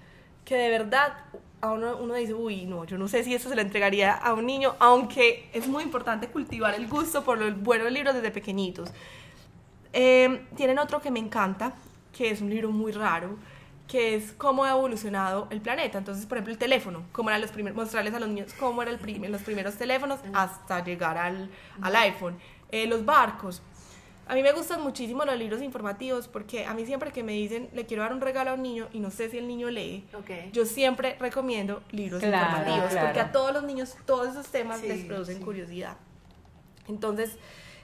[0.43, 1.13] que de verdad
[1.61, 4.33] a uno, uno dice, uy, no, yo no sé si eso se lo entregaría a
[4.33, 8.89] un niño, aunque es muy importante cultivar el gusto por los buenos libros desde pequeñitos.
[9.93, 11.73] Eh, tienen otro que me encanta,
[12.15, 13.37] que es un libro muy raro,
[13.87, 15.97] que es cómo ha evolucionado el planeta.
[15.97, 18.97] Entonces, por ejemplo, el teléfono, cómo eran los primeros, mostrarles a los niños cómo eran
[19.29, 21.49] los primeros teléfonos hasta llegar al,
[21.81, 22.37] al iPhone.
[22.71, 23.61] Eh, los barcos.
[24.31, 27.69] A mí me gustan muchísimo los libros informativos porque a mí siempre que me dicen
[27.73, 30.05] le quiero dar un regalo a un niño y no sé si el niño lee,
[30.17, 30.53] Ok.
[30.53, 33.07] yo siempre recomiendo libros Claro, informativos claro.
[33.07, 35.43] porque a todos los niños todos esos temas Sí, les producen sí.
[35.43, 35.97] curiosidad.
[36.87, 37.31] Entonces,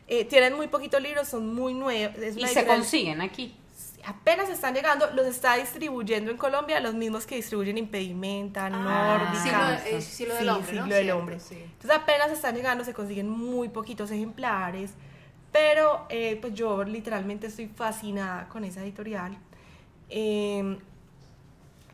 [0.08, 2.16] eh, tienen muy poquitos libros, son muy nuevos.
[2.18, 3.54] es Y se consiguen aquí.
[4.06, 9.80] apenas están llegando, los está distribuyendo en Colombia los mismos que distribuyen Impedimenta, Nórdica.
[9.84, 10.82] Siglo, eh, siglo del Sí, hombre, ¿no?
[10.84, 11.40] siglo del Cierto, hombre.
[11.42, 11.56] sí.
[11.62, 14.92] Entonces apenas están llegando, se consiguen muy poquitos ejemplares,
[15.52, 19.38] pero eh, pues yo literalmente estoy fascinada con esa editorial.
[20.10, 20.78] Eh,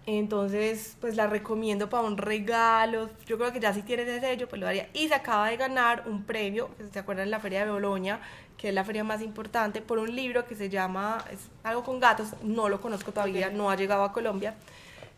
[0.05, 3.09] entonces, pues la recomiendo para un regalo.
[3.25, 4.89] Yo creo que ya si tienes ese sello, pues lo daría.
[4.93, 8.19] Y se acaba de ganar un premio, que se acuerdan, la Feria de Boloña,
[8.57, 11.99] que es la feria más importante, por un libro que se llama, es algo con
[11.99, 14.55] gatos, no lo conozco todavía, no ha llegado a Colombia.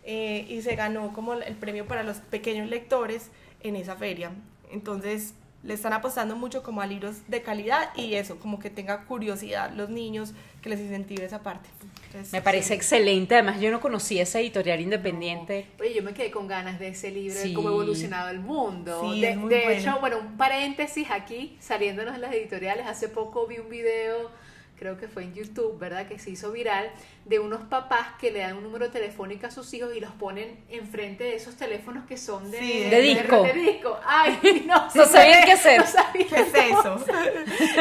[0.06, 4.32] eh, y se ganó como el premio para los pequeños lectores en esa feria.
[4.72, 5.34] Entonces,
[5.66, 9.72] le están apostando mucho como a libros de calidad y eso, como que tenga curiosidad
[9.76, 11.68] los niños, que les incentive esa parte.
[12.08, 12.74] Entonces, Me parece sí.
[12.76, 13.34] excelente.
[13.36, 15.66] Además, yo no conocía esa editorial independiente.
[15.80, 17.50] Oye, yo me quedé con ganas de ese libro, Sí.
[17.50, 19.12] de cómo ha evolucionado el mundo.
[19.12, 19.80] Sí, de es muy de bueno.
[19.82, 24.30] hecho, bueno, un paréntesis aquí, saliéndonos en las editoriales, hace poco vi un video,
[24.78, 26.08] creo que fue en YouTube, ¿verdad?
[26.08, 26.92] Que se hizo viral,
[27.26, 30.64] de unos papás que le dan un número telefónico a sus hijos y los ponen
[30.70, 33.44] enfrente de esos teléfonos que son de, Sí, de disco.
[33.44, 34.00] de disco.
[34.06, 35.80] Ay, no, No sabían qué hacer.
[35.80, 37.06] No sabían ¿Qué es eso?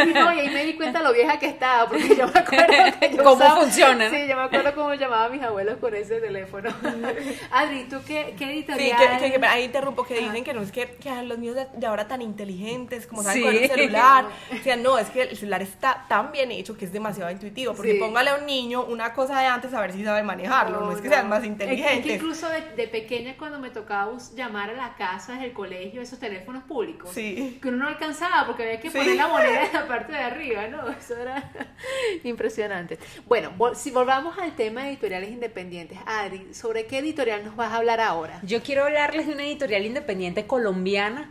[0.09, 2.67] y no, y ahí me di cuenta lo vieja que estaba, porque yo me acuerdo
[3.01, 4.09] que yo ¿Cómo usaba- funciona?
[4.11, 6.71] Sí, yo me acuerdo cómo llamaba a mis abuelos con ese teléfono.
[7.51, 9.19] Adri, ¿tú qué, qué Sí, editorial?
[9.21, 11.87] que, que- que ahí interrumpo, que dicen que no es que, los niños de, de
[11.87, 13.43] ahora tan inteligentes, como saben Sí.
[13.45, 14.25] con el celular.
[14.61, 17.75] O sea, no, es que el celular está tan bien hecho que es demasiado intuitivo.
[17.75, 17.99] Porque Sí.
[17.99, 20.81] póngale a un niño una cosa de antes a ver si sabe manejarlo.
[20.81, 22.15] No, es que sean más Es- Es, que inteligentes.
[22.17, 26.19] incluso de, de pequeña cuando me tocaba llamar a la casa desde el colegio, esos
[26.19, 27.59] teléfonos públicos, Sí.
[27.61, 28.99] que uno no alcanzaba porque había que Sí.
[28.99, 30.89] poner la moneda en la parte de arriba, ¿no?
[30.89, 31.51] Eso era
[32.25, 32.99] impresionante.
[33.27, 37.73] Bueno, vol- si volvamos al tema de editoriales independientes, Adri, ¿sobre qué editorial nos vas
[37.73, 38.41] a hablar ahora?
[38.43, 41.31] Yo quiero hablarles de una editorial independiente colombiana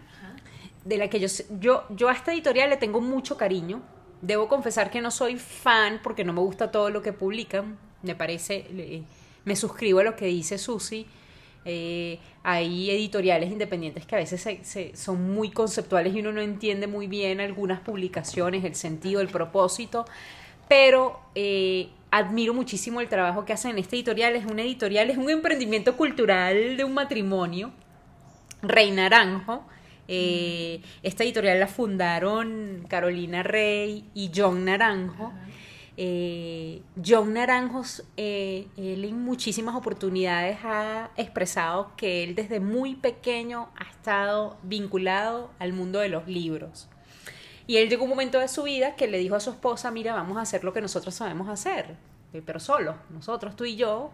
[0.85, 3.81] de la que yo, sé- yo, yo a esta editorial le tengo mucho cariño.
[4.23, 7.77] Debo confesar que no soy fan porque no me gusta todo lo que publican.
[8.03, 9.03] Me parece,
[9.43, 11.05] me suscribo a lo que dice Susi.
[11.65, 16.87] Eh, hay editoriales independientes que a veces se- son muy conceptuales y uno no entiende
[16.87, 20.05] muy bien algunas publicaciones, el sentido, el propósito,
[20.69, 24.35] pero eh, admiro muchísimo el trabajo que hacen en esta editorial.
[24.37, 27.71] Es una editorial, es un emprendimiento cultural de un matrimonio
[28.61, 29.65] Rey Naranjo.
[30.07, 35.33] Eh, Esta editorial la fundaron Carolina Rey y John Naranjo.
[35.95, 37.83] Eh, John Naranjo,
[38.17, 45.51] eh, él en muchísimas oportunidades ha expresado que él desde muy pequeño ha estado vinculado
[45.59, 46.89] al mundo de los libros.
[47.67, 50.13] Y él llegó un momento de su vida que le dijo a su esposa, mira,
[50.13, 51.95] vamos a hacer lo que nosotros sabemos hacer,
[52.45, 54.11] pero solo, nosotros, tú y yo.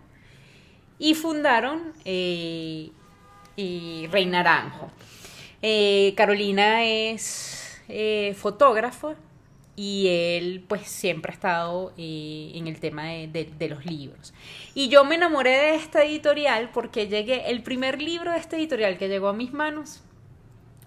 [0.99, 2.91] Y fundaron y
[4.12, 4.91] Rey Naranjo.
[5.62, 9.15] Eh, Carolina es eh, fotógrafa
[9.76, 14.34] y él pues siempre ha estado eh, en el tema de, de- de los libros.
[14.74, 18.98] Y yo me enamoré de esta editorial porque llegué, el primer libro de esta editorial
[18.98, 20.02] que llegó a mis manos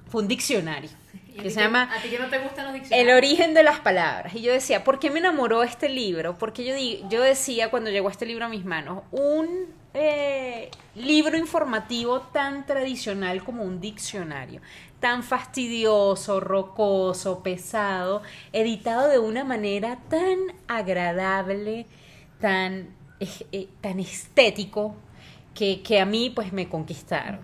[0.08, 0.90] fue un diccionario
[1.34, 3.16] ¿Y a que se llama ¿A ti que no te gustan los el diccionarios?
[3.16, 4.34] origen de las palabras.
[4.34, 6.36] Y yo decía, ¿por qué me enamoró este libro?
[6.36, 6.74] Porque yo,
[7.08, 13.42] yo decía cuando llegó este libro a mis manos, un eh, libro informativo tan tradicional
[13.44, 14.60] como un diccionario,
[15.00, 21.86] tan fastidioso, rocoso, pesado, editado de una manera tan agradable,
[22.40, 22.88] tan,
[23.20, 24.94] eh, eh, tan estético,
[25.54, 27.40] que, que a mí pues me conquistaron.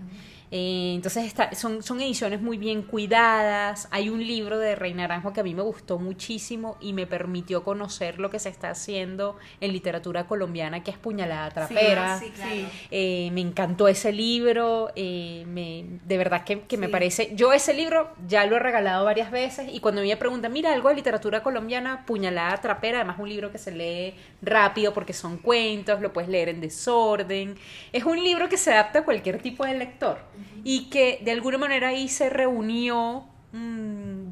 [0.51, 3.87] Eh, entonces está- son, son ediciones muy bien cuidadas.
[3.91, 7.63] Hay un libro de Rey Naranjo que a mí me gustó muchísimo y me permitió
[7.63, 12.19] conocer lo que se está haciendo en literatura colombiana, que es Puñalada Trapera.
[12.19, 12.51] sí, claro.
[12.51, 12.67] Sí.
[12.89, 17.73] Eh, me encantó ese libro, eh, me, de verdad que, que me parece, yo ese
[17.73, 21.43] libro ya lo he regalado varias veces y cuando me preguntan, mira, algo de literatura
[21.43, 26.29] colombiana, Puñalada Trapera, además un libro que se lee rápido porque son cuentos, lo puedes
[26.29, 27.55] leer en desorden,
[27.93, 30.17] es un libro que se adapta a cualquier tipo de lector
[30.63, 34.23] y que de alguna manera ahí se reunió, mm,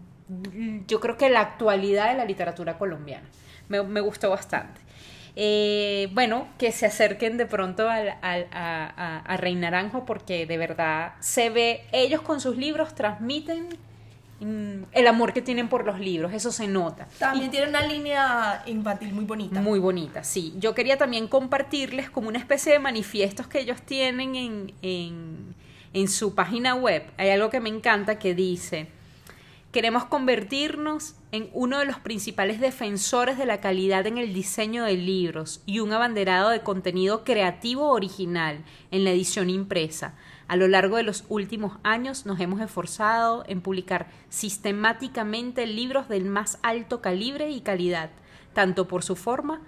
[0.87, 3.27] yo creo que la actualidad de la literatura colombiana,
[3.69, 4.81] me, me gustó bastante.
[5.35, 10.57] Eh, bueno, que se acerquen de pronto al, al- a, a- Rey Naranjo porque de
[10.57, 13.67] verdad se ve, ellos con sus libros transmiten
[14.39, 17.07] mm, el amor que tienen por los libros, eso se nota.
[17.19, 19.61] También tiene una línea infantil muy bonita.
[19.61, 20.55] Muy bonita, sí.
[20.57, 25.53] Yo quería también compartirles como una especie de manifiestos que ellos tienen en, en,
[25.97, 27.09] en su página web.
[27.17, 28.87] Hay algo que me encanta que dice,
[29.71, 34.93] queremos convertirnos en uno de los principales defensores de la calidad en el diseño de
[34.93, 40.13] libros y un abanderado de contenido creativo original en la edición impresa.
[40.47, 46.25] A lo largo de los últimos años nos hemos esforzado en publicar sistemáticamente libros del
[46.25, 48.11] más alto calibre y calidad,
[48.53, 49.61] tanto por su forma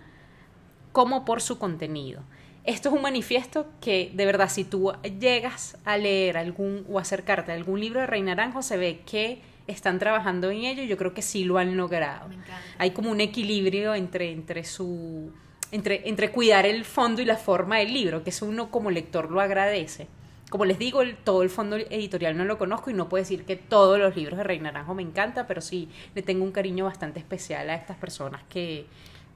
[0.92, 2.22] como por su contenido.
[2.70, 7.52] Esto es un manifiesto que de verdad si tú llegas a leer algún o acercarte
[7.52, 11.16] a algún libro de Rey Naranjo se ve que están trabajando en ello, yo creo
[11.16, 12.30] que sí lo han logrado.
[12.78, 15.32] Hay como un equilibrio entre, entre su
[15.72, 19.32] entre, entre cuidar el fondo y la forma del libro, que eso uno como lector
[19.32, 20.06] lo agradece.
[20.52, 23.56] Como les digo, todo el fondo editorial no lo conozco y no puedo decir que
[23.56, 27.18] todos los libros de Rey Naranjo me encantan, pero sí le tengo un cariño bastante
[27.18, 28.86] especial a estas personas que,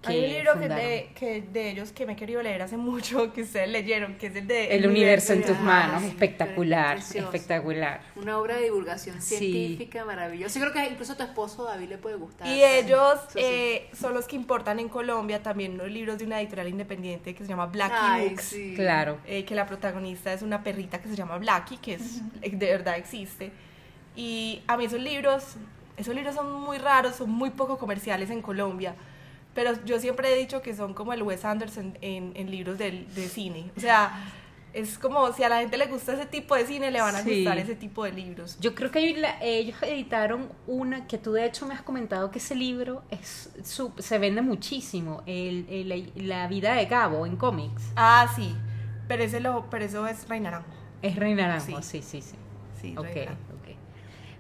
[0.06, 3.32] hay un libro que de, que de, ellos que me he querido leer hace mucho,
[3.34, 4.76] que ustedes leyeron, que es el de...
[4.76, 8.02] El, universo, en tus manos, espectacular, espectacular.
[8.16, 10.60] Una obra de divulgación científica maravillosa.
[10.60, 12.48] Yo creo que incluso a tu esposo David le puede gustar.
[12.48, 16.68] Y ellos eh, son los que importan en Colombia también los libros de una editorial
[16.68, 18.56] independiente que se llama Blackie Books.
[18.76, 19.20] Claro.
[19.26, 22.98] Eh, que la protagonista es una perrita que se llama Blackie, que es, de verdad
[22.98, 23.52] existe.
[24.16, 25.56] Y a mí esos libros,
[25.98, 28.96] esos libros son muy raros, son muy poco comerciales en Colombia
[29.54, 33.06] pero yo siempre he dicho que son como el Wes Anderson en, en libros de,
[33.14, 33.72] de, cine.
[33.78, 34.32] O sea,
[34.74, 37.22] es como si a la gente le gusta ese tipo de cine, le van a
[37.22, 38.58] gustar ese tipo de libros.
[38.60, 39.00] Yo creo que
[39.42, 43.52] ellos editaron una que tú de hecho me has comentado que ese libro es
[44.00, 47.84] se vende muchísimo, el, la vida de Gabo en cómics.
[47.96, 48.56] Ah, sí,
[49.08, 50.68] pero, ese lo, pero eso es Rey Naranjo.
[51.04, 52.36] Es Rey Naranjo, sí, sí, sí.
[52.82, 52.96] sí.
[52.98, 53.28] okay,
[53.60, 53.78] okay.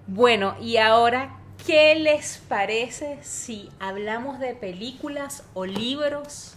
[0.07, 6.55] Bueno, y ahora, ¿Qué les parece si hablamos de películas o libros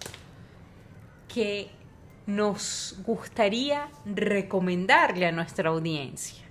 [1.32, 1.68] que
[2.26, 6.46] nos gustaría recomendarle a nuestra audiencia?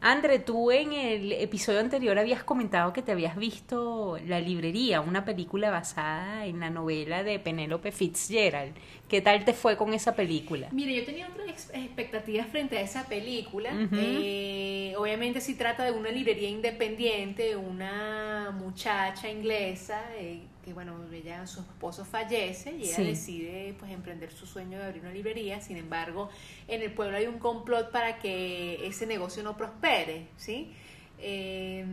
[0.00, 5.24] Andre, tú en el episodio anterior habías comentado que te habías visto La Librería, una
[5.24, 8.74] película basada en la novela de Penélope Fitzgerald.
[9.08, 10.68] ¿Qué tal te fue con esa película?
[10.72, 13.70] Mire, yo tenía otras expectativas frente a esa película.
[13.92, 14.65] Eh,
[14.96, 20.02] obviamente si trata de una librería independiente, una muchacha inglesa.
[20.16, 24.84] Eh, que bueno, ella, su esposo fallece y ella decide pues emprender su sueño de
[24.84, 26.28] abrir una librería, sin embargo,
[26.66, 30.72] en el pueblo hay un complot para que ese negocio no prospere, ¿sí?
[31.20, 31.86] Eh,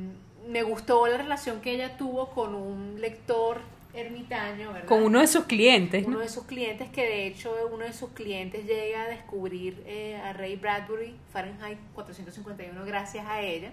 [0.48, 3.62] me gustó la relación que ella tuvo con un lector
[3.94, 4.88] ermitaño, ¿verdad?
[4.88, 6.06] Con uno de sus clientes.
[6.06, 10.20] Uno de sus clientes que de hecho uno de sus clientes llega a descubrir eh,
[10.24, 13.72] a Ray Bradbury, Fahrenheit 451, gracias a ella.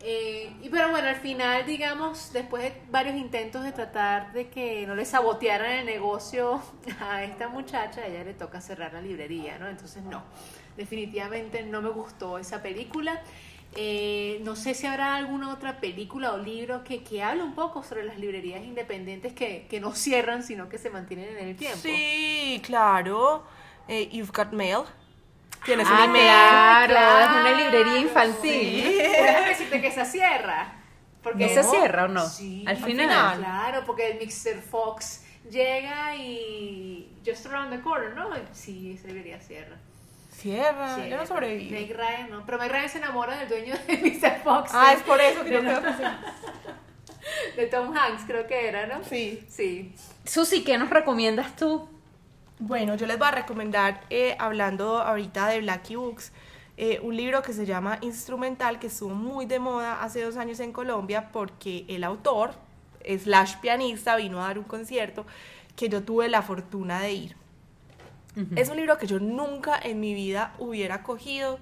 [0.00, 4.86] Eh, y pero bueno, al final, digamos, después de varios intentos de tratar de que
[4.86, 6.60] no le sabotearan el negocio
[7.00, 9.68] a esta muchacha, a ella le toca cerrar la librería, ¿no?
[9.68, 10.22] Entonces, no,
[10.76, 13.22] definitivamente no me gustó esa película.
[13.76, 17.82] Eh, no sé si habrá alguna otra película o libro que, que hable un poco
[17.82, 21.78] sobre las librerías independientes que, que no cierran, sino que se mantienen en el tiempo.
[21.82, 23.44] Sí, claro.
[23.88, 24.84] Eh, You've Got Mail.
[25.64, 28.82] Tienes ah, Claro, claro, es una librería infantil.
[28.82, 28.98] Sí.
[29.48, 30.76] Decirte que se cierra.
[31.22, 32.24] Porque ¿No se cierra o no?
[32.24, 33.38] Sí, al final.
[33.38, 38.30] Claro, porque el Mixer Fox llega y just around the corner, ¿no?
[38.52, 39.76] Sí, esa librería cierra.
[40.36, 41.70] Cierra, yo no sobreviví.
[41.70, 42.46] Meg Ryan, ¿no?
[42.46, 44.42] Pero Meg Ryan se enamora del dueño de Mr.
[44.42, 44.70] Fox.
[44.74, 46.02] Ah, es por eso que yo creo que sí.
[47.56, 49.02] De Tom Hanks, creo que era, ¿no?
[49.02, 49.44] Sí.
[49.48, 49.92] Sí.
[50.24, 51.88] Susi, ¿qué nos recomiendas tú
[52.58, 56.32] bueno, yo les voy a recomendar, eh, hablando ahorita de Blacky Books,
[56.78, 60.60] eh, un libro que se llama Instrumental, que estuvo muy de moda hace dos años
[60.60, 62.54] en Colombia porque el autor,
[63.04, 65.26] slash pianista, vino a dar un concierto
[65.76, 67.36] que yo tuve la fortuna de ir.
[68.54, 71.58] Es un libro que yo nunca en mi vida hubiera cogido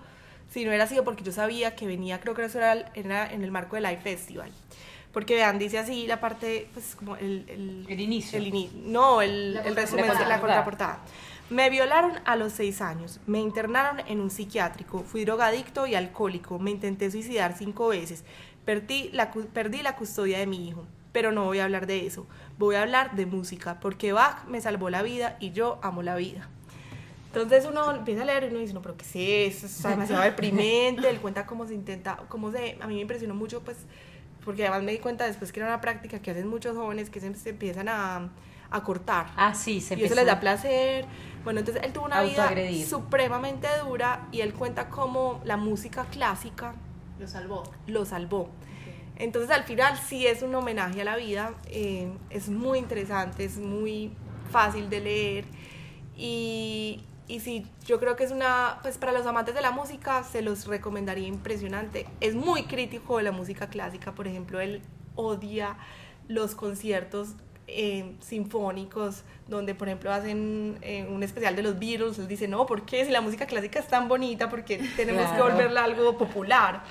[0.51, 3.43] si no hubiera sido porque yo sabía que venía, creo que eso era, era en
[3.43, 4.53] el marco del Live Festival.
[5.13, 7.85] Porque vean, dice así la parte, pues como el...
[7.89, 8.41] El, inicio.
[8.85, 11.01] no, el, el resumen de la contraportada.
[11.51, 16.59] Me violaron a los seis años, me internaron en un psiquiátrico, fui drogadicto y alcohólico,
[16.59, 18.25] me intenté suicidar cinco veces,
[18.65, 22.27] perdí la, perdí la custodia de mi hijo, pero no voy a hablar de eso,
[22.59, 26.17] voy a hablar de música, porque Bach me salvó la vida y yo amo la
[26.17, 26.49] vida.
[27.35, 29.67] Entonces uno empieza a leer y uno dice, no, pero ¿qué es eso?
[29.67, 33.63] Es demasiado deprimente, él cuenta cómo se intenta, cómo se, a mí me impresionó mucho,
[33.63, 33.79] pues,
[34.45, 37.21] porque además me di cuenta después que era una práctica que hacen muchos jóvenes que
[37.21, 38.31] se, empiezan a,
[38.71, 39.27] a, cortar.
[39.37, 41.07] Ah, sí, se Y eso les da placer.
[41.43, 42.51] Bueno, entonces él tuvo una vida
[42.89, 46.75] supremamente dura y él cuenta cómo la música clásica
[47.19, 47.65] lo salvó.
[47.87, 48.51] Lo salvó.
[49.17, 53.59] Entonces al final sí es un homenaje a la vida, eh, es muy interesante, es
[53.59, 54.13] muy
[54.51, 55.45] fácil de leer
[56.17, 60.25] y, y sí, yo creo que es una, pues para los amantes de la música
[60.25, 62.07] se los recomendaría impresionante.
[62.21, 64.83] Es muy crítico de la música clásica, por ejemplo, él
[65.15, 65.77] odia
[66.29, 67.35] los conciertos
[67.67, 72.67] eh, sinfónicos, donde por ejemplo hacen eh, un especial de los Beatles, él dice, no,
[72.67, 73.07] ¿por qué?
[73.07, 76.83] Si la música clásica es tan bonita, porque tenemos que volverla algo popular?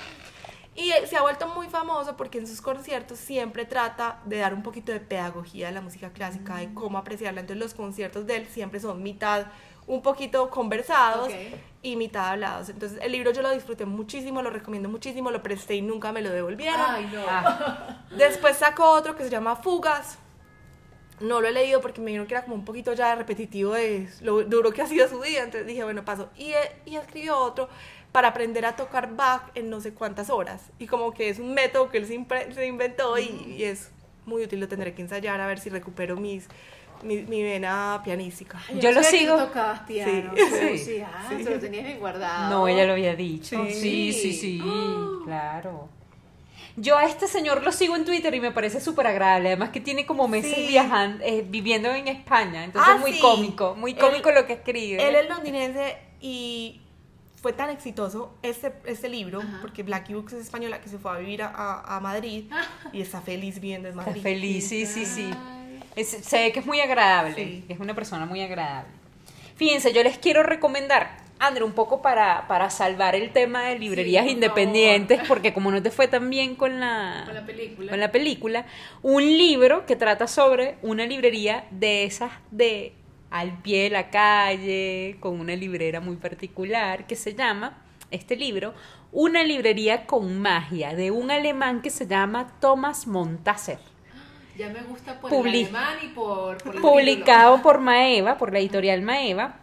[0.75, 4.55] Y eh, se ha vuelto muy famoso porque en sus conciertos siempre trata de dar
[4.55, 7.41] un poquito de pedagogía de la música clásica, de cómo apreciarla.
[7.41, 9.45] Entonces los conciertos de él siempre son mitad
[9.87, 11.35] un poquito conversados Ok.
[11.81, 12.69] y mitad hablados.
[12.69, 16.21] Entonces el libro yo lo disfruté muchísimo, lo recomiendo muchísimo, lo presté y nunca me
[16.21, 16.79] lo devolvieron.
[16.87, 17.21] Ay, no.
[17.27, 20.17] Ah, Después sacó otro que se llama Fugas.
[21.19, 24.09] No lo he leído porque me dijeron que era como un poquito ya repetitivo de
[24.21, 25.43] lo duro que ha sido su vida.
[25.43, 26.29] Entonces dije, bueno, paso.
[26.37, 27.69] Y, eh, y escribió otro
[28.11, 30.61] para aprender a tocar Bach en no sé cuántas horas.
[30.79, 33.25] Y como que es un método que él se inventó y,
[33.57, 33.91] y es
[34.25, 34.59] muy útil.
[34.59, 36.47] Lo tendré que ensayar a ver si recupero mis,
[37.03, 38.59] mi, mi vena pianística.
[38.69, 39.37] Ay, Yo lo sabía que sigo.
[39.37, 40.31] tocabas piano.
[40.35, 40.41] Sí.
[40.49, 40.77] Sí, Sí.
[40.85, 41.01] sí.
[41.05, 42.49] Ah, se lo tenías bien guardado.
[42.49, 43.63] no, ella lo había dicho.
[43.67, 43.73] Sí.
[43.73, 44.61] Sí, sí, sí,
[45.25, 45.89] claro.
[46.75, 49.49] Yo a este señor lo sigo en Twitter y me parece súper agradable.
[49.49, 50.67] Además que tiene como meses Sí.
[50.67, 52.63] viajando, eh, viviendo en España.
[52.63, 53.19] Entonces Ah, es muy sí.
[53.19, 55.07] cómico, muy Él- cómico lo que escribe.
[55.07, 56.81] Él es londinense y
[57.35, 59.59] fue tan exitoso este, este libro, Ajá.
[59.61, 62.45] porque Blackie Books es española, que se fue a vivir a, a- a Madrid
[62.93, 64.23] y está feliz viviendo en Está Madrid.
[64.23, 65.29] feliz, sí, sí, sí.
[65.31, 65.62] Ay.
[65.95, 67.35] Es- se ve que es muy agradable.
[67.35, 67.65] Sí.
[67.69, 68.89] Es una persona muy agradable.
[69.55, 74.25] Fíjense, yo les quiero recomendar, André, un poco para, para salvar el tema de librerías
[74.25, 77.89] Sí, independientes, porque como no te fue tan bien con la, Con la película.
[77.91, 78.65] con la película,
[79.01, 82.93] un libro que trata sobre una librería de esas de
[83.29, 87.81] al pie de la calle, con una librera muy particular, que se llama,
[88.11, 88.73] este libro,
[89.11, 93.77] Una librería con magia, de un alemán que se llama Thomas Montasser.
[94.57, 98.59] Ya me gusta por el alemán y por, por el publicado por Maeva, por la
[98.59, 99.55] editorial Maeva.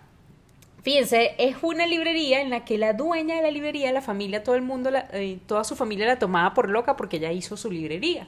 [0.82, 4.54] Fíjense, es una librería en la que la dueña de la librería, la familia, todo
[4.54, 7.70] el mundo, la- eh, toda su familia la tomaba por loca porque ella hizo su
[7.70, 8.26] librería.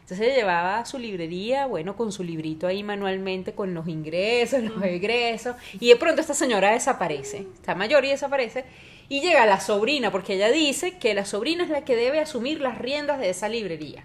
[0.00, 4.80] Entonces ella llevaba su librería, bueno, con su librito ahí manualmente, con los ingresos, los
[4.84, 8.64] egresos, y de pronto esta señora desaparece, está mayor y desaparece,
[9.08, 12.60] y llega la sobrina, porque ella dice que la sobrina es la que debe asumir
[12.60, 14.04] las riendas de esa librería.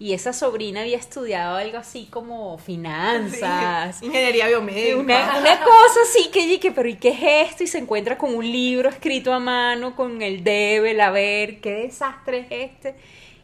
[0.00, 4.96] Y esa sobrina había estudiado algo así como finanzas, Sí, Ingeniería biomédica.
[4.96, 7.64] una, una cosa así que dije, pero ¿y qué es esto?
[7.64, 11.72] Y se encuentra con un libro escrito a mano, con el debe, el haber, qué
[11.72, 12.94] desastre es este.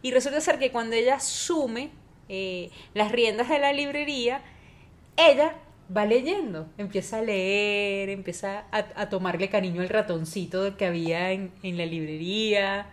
[0.03, 1.91] Y resulta ser que cuando ella asume
[2.29, 4.41] eh, las riendas de la librería,
[5.17, 5.57] ella
[5.95, 11.51] va leyendo, empieza a leer, empieza a, a tomarle cariño al ratoncito que había en,
[11.63, 12.87] en la librería,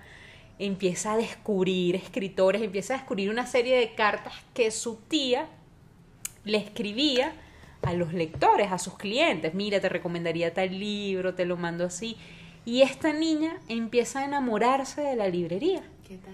[0.62, 5.47] empieza a descubrir escritores, empieza a descubrir una serie de cartas que su tía
[6.43, 7.34] le escribía
[7.82, 12.16] a los lectores, a sus clientes, mira, te recomendaría tal libro, te lo mando así.
[12.64, 15.82] Y esta niña empieza a enamorarse de la librería.
[16.07, 16.34] ¿Qué tal?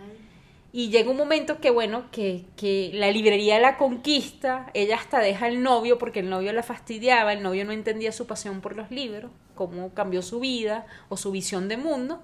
[0.73, 5.45] Y llega un momento que, bueno, que, que la librería la conquista, ella hasta deja
[5.45, 8.91] al novio porque el novio la fastidiaba, el novio no entendía su pasión por los
[8.91, 12.21] libros, cómo cambió su vida o su visión de mundo.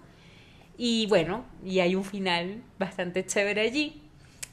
[0.77, 4.01] Y bueno, y hay un final bastante chévere allí.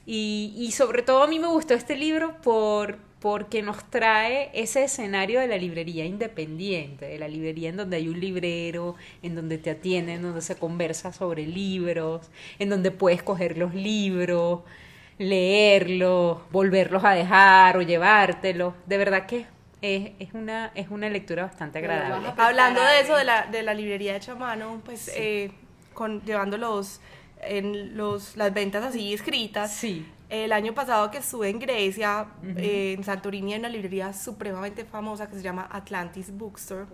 [0.06, 4.82] Y, y sobre todo a mí me gustó este libro por, porque nos trae ese
[4.84, 9.58] escenario de la librería independiente, de la librería en donde hay un librero, en donde
[9.58, 14.60] te atienden, en donde se conversa sobre libros, en donde puedes coger los libros,
[15.18, 18.74] leerlos, volverlos a dejar o llevártelos.
[18.86, 19.46] De verdad que
[19.82, 22.28] es, es, una, es una lectura bastante agradable.
[22.36, 25.10] a- Hablando de eso, de la, de la librería de Chamano, pues Sí.
[25.14, 25.50] eh,
[25.94, 27.00] con, llevando los,
[27.42, 29.72] en los, las ventas así escritas.
[29.72, 30.06] Sí.
[30.28, 32.52] El año pasado que estuve en Grecia, Ujú.
[32.56, 36.86] eh, en Santorini, hay una librería supremamente famosa que se llama Atlantis Bookstore.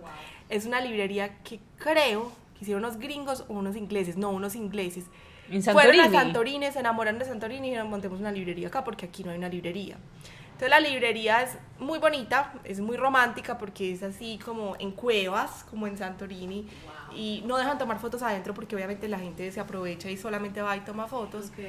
[0.49, 5.05] Es una librería que creo que hicieron unos gringos o unos ingleses, no, unos ingleses.
[5.51, 6.17] En Fueron a Santorini.
[6.17, 9.37] Santorini, se enamoraron de Santorini y dijeron, montemos una librería acá porque aquí no hay
[9.37, 9.97] una librería.
[10.47, 15.63] Entonces la librería es muy bonita, es muy romántica porque es así como en cuevas,
[15.69, 16.67] como en Santorini.
[17.15, 20.75] Y no dejan tomar fotos adentro porque obviamente la gente se aprovecha y solamente va
[20.77, 21.47] y toma fotos.
[21.47, 21.59] Ok.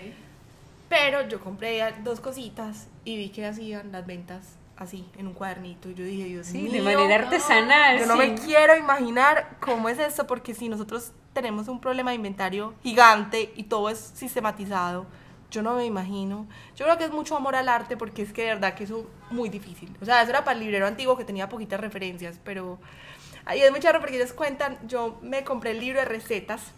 [0.89, 5.91] Pero yo compré dos cositas y vi que hacían las ventas así, en un cuadernito.
[5.91, 6.72] Y yo dije, Dios Sí, mío.
[6.72, 7.99] de manera artesanal.
[7.99, 8.18] Yo no sí.
[8.20, 13.53] me quiero imaginar cómo es esto, porque si nosotros tenemos un problema de inventario gigante
[13.57, 15.05] y todo es sistematizado,
[15.51, 16.47] yo no me imagino.
[16.76, 18.93] Yo creo que es mucho amor al arte, porque es que de verdad que es
[19.30, 19.95] muy difícil.
[20.01, 22.78] O sea, eso era para el librero antiguo que tenía poquitas referencias, pero
[23.49, 26.72] ahí es muy charro porque ellos cuentan, yo me compré el libro de recetas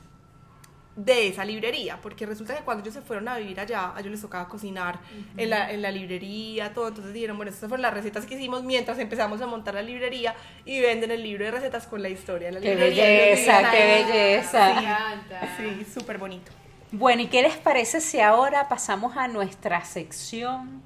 [0.96, 4.10] de esa librería, porque resulta que cuando ellos se fueron a vivir allá, a ellos
[4.12, 4.98] les tocaba cocinar
[5.36, 8.64] en, la, en la librería, todo, entonces dijeron, bueno, estas fueron las recetas que hicimos
[8.64, 12.48] mientras empezamos a montar la librería y venden el libro de recetas con la historia
[12.48, 13.04] de la Qué librería.
[13.04, 14.04] belleza, qué ahí.
[14.04, 14.74] belleza.
[14.74, 15.56] Me encanta.
[15.56, 16.52] Sí, súper bonito.
[16.92, 20.82] Bueno, ¿y qué les parece si ahora pasamos a nuestra sección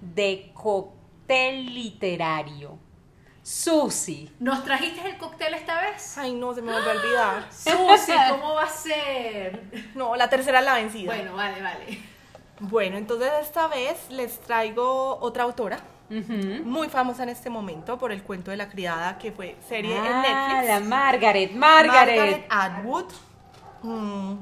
[0.00, 2.78] de cóctel literario?
[3.52, 4.30] Susi.
[4.40, 6.18] ¿Nos trajiste el cóctel esta vez?
[6.18, 7.46] Ay, no, se me volvió a olvidar.
[7.50, 9.62] Susi, ¿cómo va a ser?
[9.94, 11.14] No, la tercera es la vencida.
[11.14, 11.98] Bueno, vale, vale.
[12.60, 15.78] Bueno, entonces esta vez les traigo otra autora,
[16.10, 20.04] muy famosa en este momento por el cuento de la criada, que fue serie en
[20.04, 20.22] Ah,
[20.60, 20.68] Netflix.
[20.68, 22.46] la Margaret, Margaret.
[22.50, 23.06] Atwood.
[23.82, 24.34] Mm,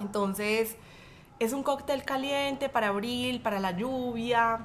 [0.00, 0.76] Entonces,
[1.40, 4.60] es un cóctel caliente para abril, para la lluvia,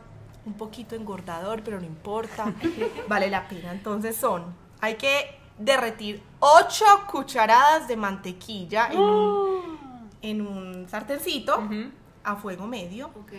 [0.45, 2.53] un poquito engordador, pero no importa,
[3.07, 3.71] vale la pena.
[3.71, 11.91] Entonces son, hay que derretir 8 cucharadas de mantequilla en un, en un sartencito Ujú.
[12.23, 13.07] a fuego medio.
[13.07, 13.33] Ok.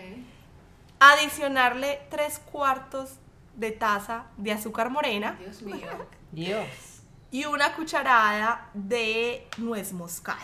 [0.99, 3.17] Adicionarle 3 cuartos
[3.55, 5.87] de taza de azúcar morena Dios mío.
[6.33, 6.67] Dios.
[7.31, 10.41] y una cucharada de nuez moscada.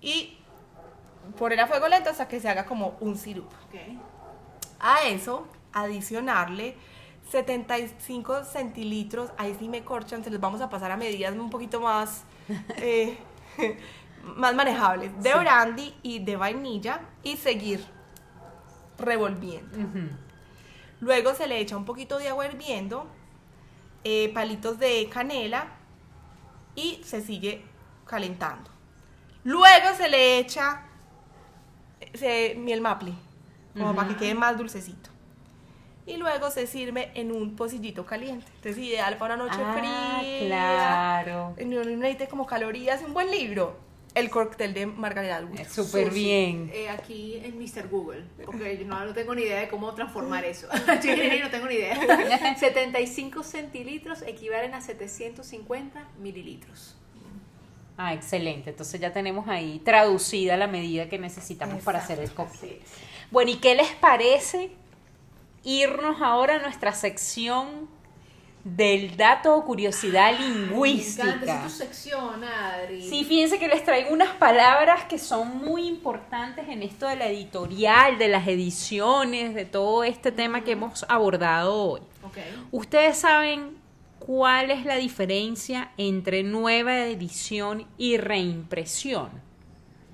[0.00, 0.38] Y
[1.38, 3.50] poner a fuego lento hasta que se haga como un sirup.
[3.68, 3.98] Ok.
[4.80, 6.76] A eso, adicionarle
[7.30, 11.80] 75 centilitros, ahí sí me corchan, se los vamos a pasar a medidas un poquito
[11.80, 12.24] más,
[12.76, 13.18] eh,
[14.36, 15.38] más manejables, de Sí.
[15.38, 17.84] brandy y de vainilla y seguir
[18.98, 19.76] revolviendo.
[21.00, 23.06] Luego se le echa un poquito de agua hirviendo,
[24.04, 25.66] eh, palitos de canela
[26.74, 27.64] y se sigue
[28.06, 28.70] calentando.
[29.44, 30.82] Luego se le echa
[32.14, 33.12] se- miel maple,
[33.76, 35.10] como para que quede más dulcecito.
[36.06, 38.46] Y luego se sirve en un pocillito caliente.
[38.56, 39.76] Entonces, ideal para una noche Ah,
[40.20, 40.46] fría.
[40.46, 41.54] claro.
[41.66, 43.84] No necesite como calorías, un buen libro.
[44.14, 45.66] El cóctel de Margarita Atwood.
[45.68, 46.70] Súper bien.
[46.72, 47.88] eh, aquí en Mr.
[47.90, 50.68] Google, porque yo no, no tengo ni idea de cómo transformar eso.
[51.04, 52.56] Yo no tengo ni idea.
[52.58, 56.96] 75 centilitros equivalen a 750 mililitros.
[57.98, 58.70] Ah, excelente.
[58.70, 62.80] Entonces ya tenemos ahí traducida la medida que necesitamos para hacer el cóctel.
[63.30, 64.70] Bueno, ¿y qué les parece
[65.64, 67.88] irnos ahora a nuestra sección
[68.64, 71.56] del dato o curiosidad Me lingüística?
[71.56, 73.08] es tu sección, Adri.
[73.08, 77.26] Sí, fíjense que les traigo unas palabras que son muy importantes en esto de la
[77.28, 82.00] editorial, de las ediciones, de todo este tema que hemos abordado hoy.
[82.24, 82.38] Ok.
[82.72, 83.76] ¿Ustedes saben
[84.18, 89.45] cuál es la diferencia entre nueva edición y reimpresión?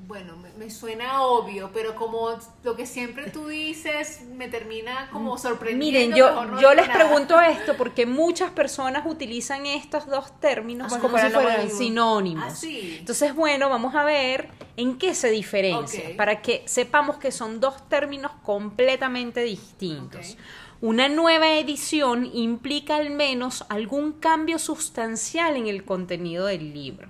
[0.04, 2.30] Bueno, me, me suena obvio, pero como
[2.64, 5.98] lo que siempre tú dices me termina como sorprendiendo.
[6.00, 6.98] Miren, yo, no yo digo les nada.
[6.98, 12.44] pregunto esto porque muchas personas utilizan estos dos términos Como como, si fueran sinónimos.
[12.46, 12.96] Ah, sí.
[12.98, 17.88] Entonces, bueno, vamos a ver en qué se diferencia, para que sepamos que son dos
[17.88, 20.36] términos completamente distintos.
[20.80, 27.08] Una nueva edición implica al menos algún cambio sustancial en el contenido del libro.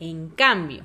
[0.00, 0.84] En cambio,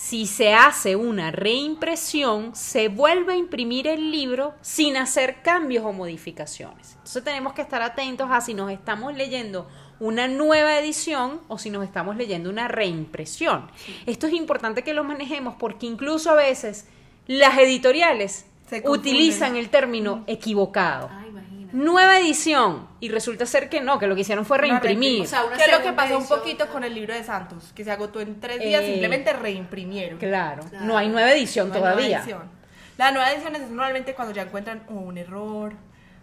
[0.00, 5.92] si se hace una reimpresión, se vuelve a imprimir el libro sin hacer cambios o
[5.92, 6.92] modificaciones.
[6.92, 9.68] Entonces tenemos que estar atentos a si nos estamos leyendo
[10.00, 13.70] una nueva edición o si nos estamos leyendo una reimpresión.
[14.06, 16.86] Esto es importante que lo manejemos porque incluso a veces
[17.26, 18.46] las editoriales
[18.86, 21.10] utilizan el término equivocado.
[21.72, 25.22] Nueva edición y resulta ser que no, que lo que hicieron fue Una reimprimir.
[25.22, 27.72] O sea, una que es lo que pasó un poquito con el libro de Santos,
[27.74, 30.18] que se agotó en tres días, Eh, simplemente reimprimieron.
[30.18, 30.84] Claro, Claro.
[30.84, 32.18] no hay nueva edición No hay nueva todavía.
[32.18, 32.42] edición.
[32.98, 35.72] La nueva edición es normalmente cuando ya encuentran o un error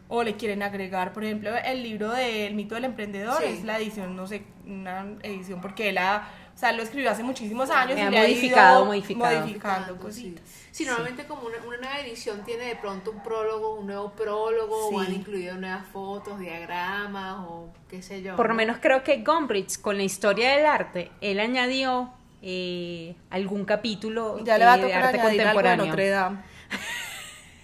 [0.10, 3.50] o le quieren agregar, por ejemplo, el libro del mito del emprendedor Sí.
[3.50, 7.24] es la edición, no sé, una edición porque él ha, o sea, lo escribió hace
[7.24, 9.40] muchísimos años Ha y le ha modificado, ido modificado.
[9.42, 10.44] modificando cositas.
[10.48, 14.88] Sí, normalmente como una, una nueva edición tiene de pronto un prólogo, un nuevo prólogo,
[14.88, 15.06] o Sí.
[15.08, 18.36] han incluido nuevas fotos, diagramas, o qué sé yo.
[18.36, 18.58] Por lo ¿no?
[18.58, 22.12] menos creo que Gombrich, con la historia del arte, él añadió
[22.42, 25.86] eh, algún capítulo Ya le va a eh, de tocar arte añadir algo de contemporáneo.
[25.88, 26.38] Notre Dame.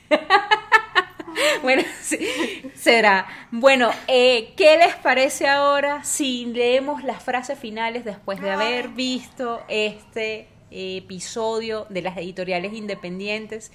[1.62, 2.20] Bueno, sí,
[2.76, 3.26] será.
[3.52, 9.64] Bueno, eh, ¿qué les parece ahora si leemos las frases finales después de haber visto
[9.68, 13.72] este episodio de las editoriales independientes?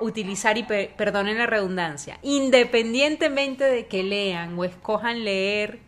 [0.00, 5.78] Utilizar, y per- perdonen la redundancia, independientemente de que lean o escojan leer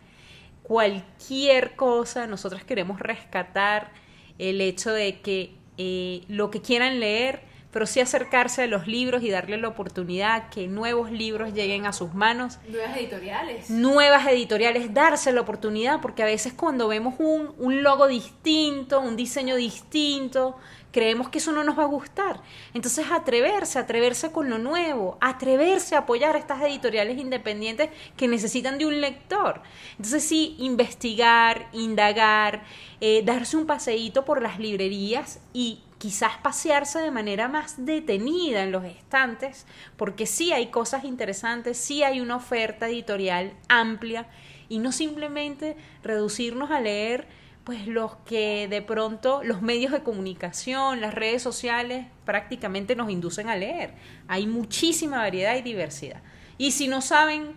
[0.63, 3.91] cualquier cosa, nosotros queremos rescatar
[4.39, 7.41] el hecho de que eh, lo que quieran leer,
[7.75, 11.91] pero sí acercarse a los libros y darle la oportunidad que nuevos libros lleguen a
[11.91, 13.69] sus manos, Nuevas editoriales.
[13.69, 19.17] nuevas editoriales, darse la oportunidad, porque a veces cuando vemos un, un logo distinto, un
[19.17, 20.55] diseño distinto,
[20.93, 22.39] creemos que eso no nos va a gustar.
[22.73, 28.77] Entonces atreverse, atreverse con lo nuevo, atreverse a apoyar a estas editoriales independientes que necesitan
[28.77, 29.61] de un lector.
[29.97, 32.63] Entonces sí, investigar, indagar,
[33.01, 38.71] eh, darse un paseíto por las librerías y quizás pasearse de manera más detenida en
[38.71, 39.65] los estantes,
[39.97, 44.27] porque sí hay cosas interesantes, sí hay una oferta editorial amplia
[44.69, 47.27] y no simplemente reducirnos a leer
[47.63, 53.49] pues los que de pronto los medios de comunicación, las redes sociales prácticamente nos inducen
[53.49, 53.95] a leer.
[54.27, 56.21] Hay muchísima variedad y diversidad.
[56.59, 57.55] Y si no saben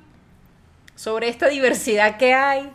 [0.95, 2.70] sobre esta diversidad que hay,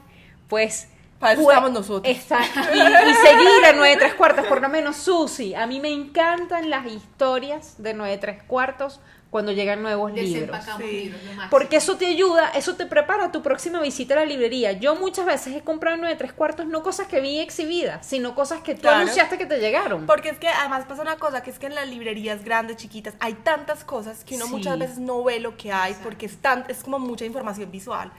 [0.47, 0.89] pues
[1.23, 2.15] para eso estamos nosotros.
[2.15, 2.59] Exacto.
[2.73, 5.55] Y, y, seguir a 9 tres cuartos, por lo menos Susi.
[5.55, 8.99] A mí me encantan las historias de 9 tres cuartos
[9.29, 10.55] cuando llegan nuevos libros.
[10.77, 11.11] Sí.
[11.49, 14.73] Porque eso te ayuda, eso te prepara a tu próxima visita a la librería.
[14.73, 18.35] Yo muchas veces he comprado en 9 tres cuartos no cosas que vi exhibidas, sino
[18.35, 18.97] cosas que tú Claro.
[18.97, 20.05] anunciaste que te llegaron.
[20.05, 23.15] Porque es que además pasa una cosa, que es que en las librerías grandes, chiquitas,
[23.19, 24.51] hay tantas cosas que uno Sí.
[24.51, 26.09] muchas veces no ve lo que hay, Exacto.
[26.09, 28.11] porque es, tan, es como mucha información visual.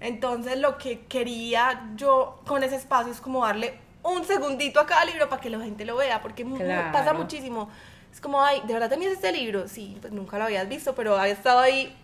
[0.00, 5.04] Entonces lo que quería yo con ese espacio es como darle un segundito a cada
[5.04, 6.90] libro para que la gente lo vea, porque Claro.
[6.92, 7.68] pasa muchísimo.
[8.12, 9.68] Es como, ay, ¿de verdad tenías este libro?
[9.68, 11.94] Sí, pues nunca lo habías visto, pero había estado ahí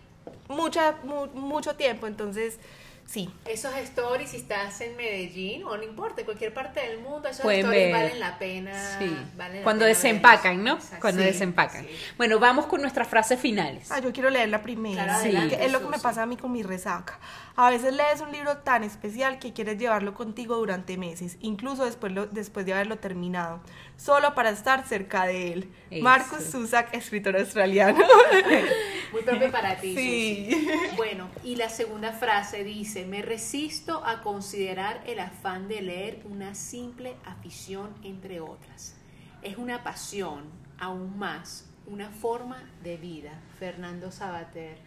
[0.47, 2.59] mucha, mu- mucho tiempo, entonces
[3.07, 3.29] sí.
[3.45, 7.41] Esos stories, si estás en Medellín o no importa, en cualquier parte del mundo, esos
[7.41, 7.93] Pueden stories ver.
[7.93, 8.99] valen la pena.
[8.99, 9.17] Sí.
[9.35, 10.65] valen la Cuando pena desempacan, verlos.
[10.65, 10.75] ¿no?
[10.75, 11.01] Exacto.
[11.01, 11.83] Cuando Sí, desempacan.
[11.85, 11.89] sí.
[12.17, 13.89] Bueno, vamos con nuestras frases finales.
[13.91, 15.05] Ah, yo quiero leer la primera.
[15.05, 15.29] Claro, Sí.
[15.29, 17.19] adelante, es lo que me pasa a mí con mi resaca.
[17.55, 22.11] A veces lees un libro tan especial que quieres llevarlo contigo durante meses, incluso después,
[22.13, 23.61] lo- después de haberlo terminado,
[23.97, 25.73] solo para estar cerca de él.
[25.89, 26.03] Eso.
[26.03, 27.99] Marcus Zusak, escritor australiano.
[29.11, 29.95] Muy propio para ti.
[29.95, 30.49] Sí.
[30.51, 30.95] Susi.
[30.95, 36.55] Bueno, y la segunda frase dice, me resisto a considerar el afán de leer una
[36.55, 38.95] simple afición entre otras.
[39.41, 40.45] Es una pasión,
[40.77, 43.41] aún más, una forma de vida.
[43.59, 44.77] Fernando Sabater.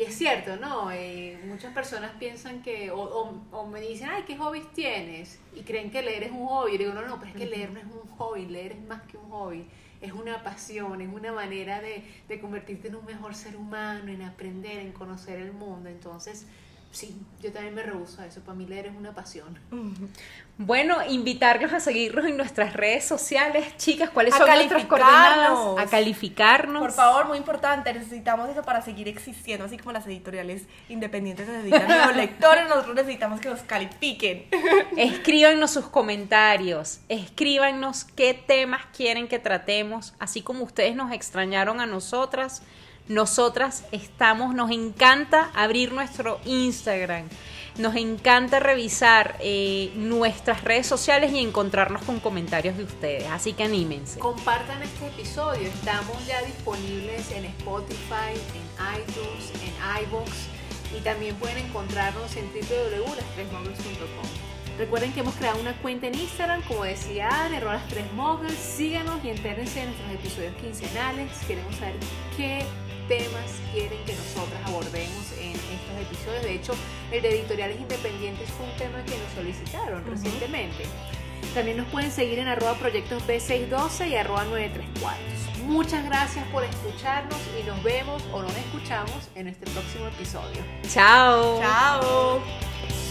[0.00, 0.90] Y es cierto, ¿no?
[0.90, 5.38] Eh, muchas personas piensan que, o, o- o me dicen, ay, ¿qué hobbies tienes?
[5.54, 6.74] Y creen que leer es un hobby.
[6.74, 9.02] Y digo, no, no, pero es que leer no es un hobby, leer es más
[9.02, 9.66] que un hobby.
[10.00, 14.22] Es una pasión, es una manera de, de convertirte en un mejor ser humano, en
[14.22, 15.90] aprender, en conocer el mundo.
[15.90, 16.46] Entonces,
[16.90, 18.40] sí, yo también me rehuso a eso.
[18.40, 19.58] Para mí leer es una pasión.
[20.58, 25.78] Bueno, invitarlos a seguirnos en nuestras redes sociales, chicas, ¿cuáles A son nuestras coordenadas?
[25.78, 26.82] A calificarnos.
[26.82, 31.88] Por favor, muy importante, necesitamos eso para seguir existiendo, así como las editoriales independientes necesitan
[31.88, 34.46] nuevos lectores, nosotros necesitamos que nos califiquen.
[34.96, 41.86] Escríbanos sus comentarios, escríbanos qué temas quieren que tratemos, así como ustedes nos extrañaron a
[41.86, 42.62] nosotras.
[43.10, 47.28] Nosotras estamos, nos encanta abrir nuestro Instagram,
[47.76, 53.64] nos encanta revisar eh, nuestras redes sociales y encontrarnos con comentarios de ustedes, así que
[53.64, 54.20] anímense.
[54.20, 55.66] Compartan este episodio.
[55.66, 60.30] Estamos ya disponibles en Spotify, en iTunes, en iBox
[60.96, 64.50] y también pueden encontrarnos en www.lastresmoguls.com.
[64.78, 68.54] Recuerden que hemos creado una cuenta en Instagram, como decía Anne, las tres moguls.
[68.54, 71.32] Síganos y entérense de nuestros episodios quincenales.
[71.48, 71.96] Queremos saber
[72.36, 72.64] qué
[73.10, 76.42] temas quieren que nosotras abordemos en estos episodios.
[76.44, 76.74] De hecho,
[77.10, 80.10] el de editoriales independientes fue un tema que nos solicitaron Ujú.
[80.12, 80.84] recientemente.
[81.54, 85.66] También nos pueden seguir en arroba proyectos B612 y arroba 934.
[85.66, 90.62] Muchas gracias por escucharnos y nos vemos o nos escuchamos en nuestro próximo episodio.
[90.88, 91.60] Chao.
[91.60, 93.09] Chao.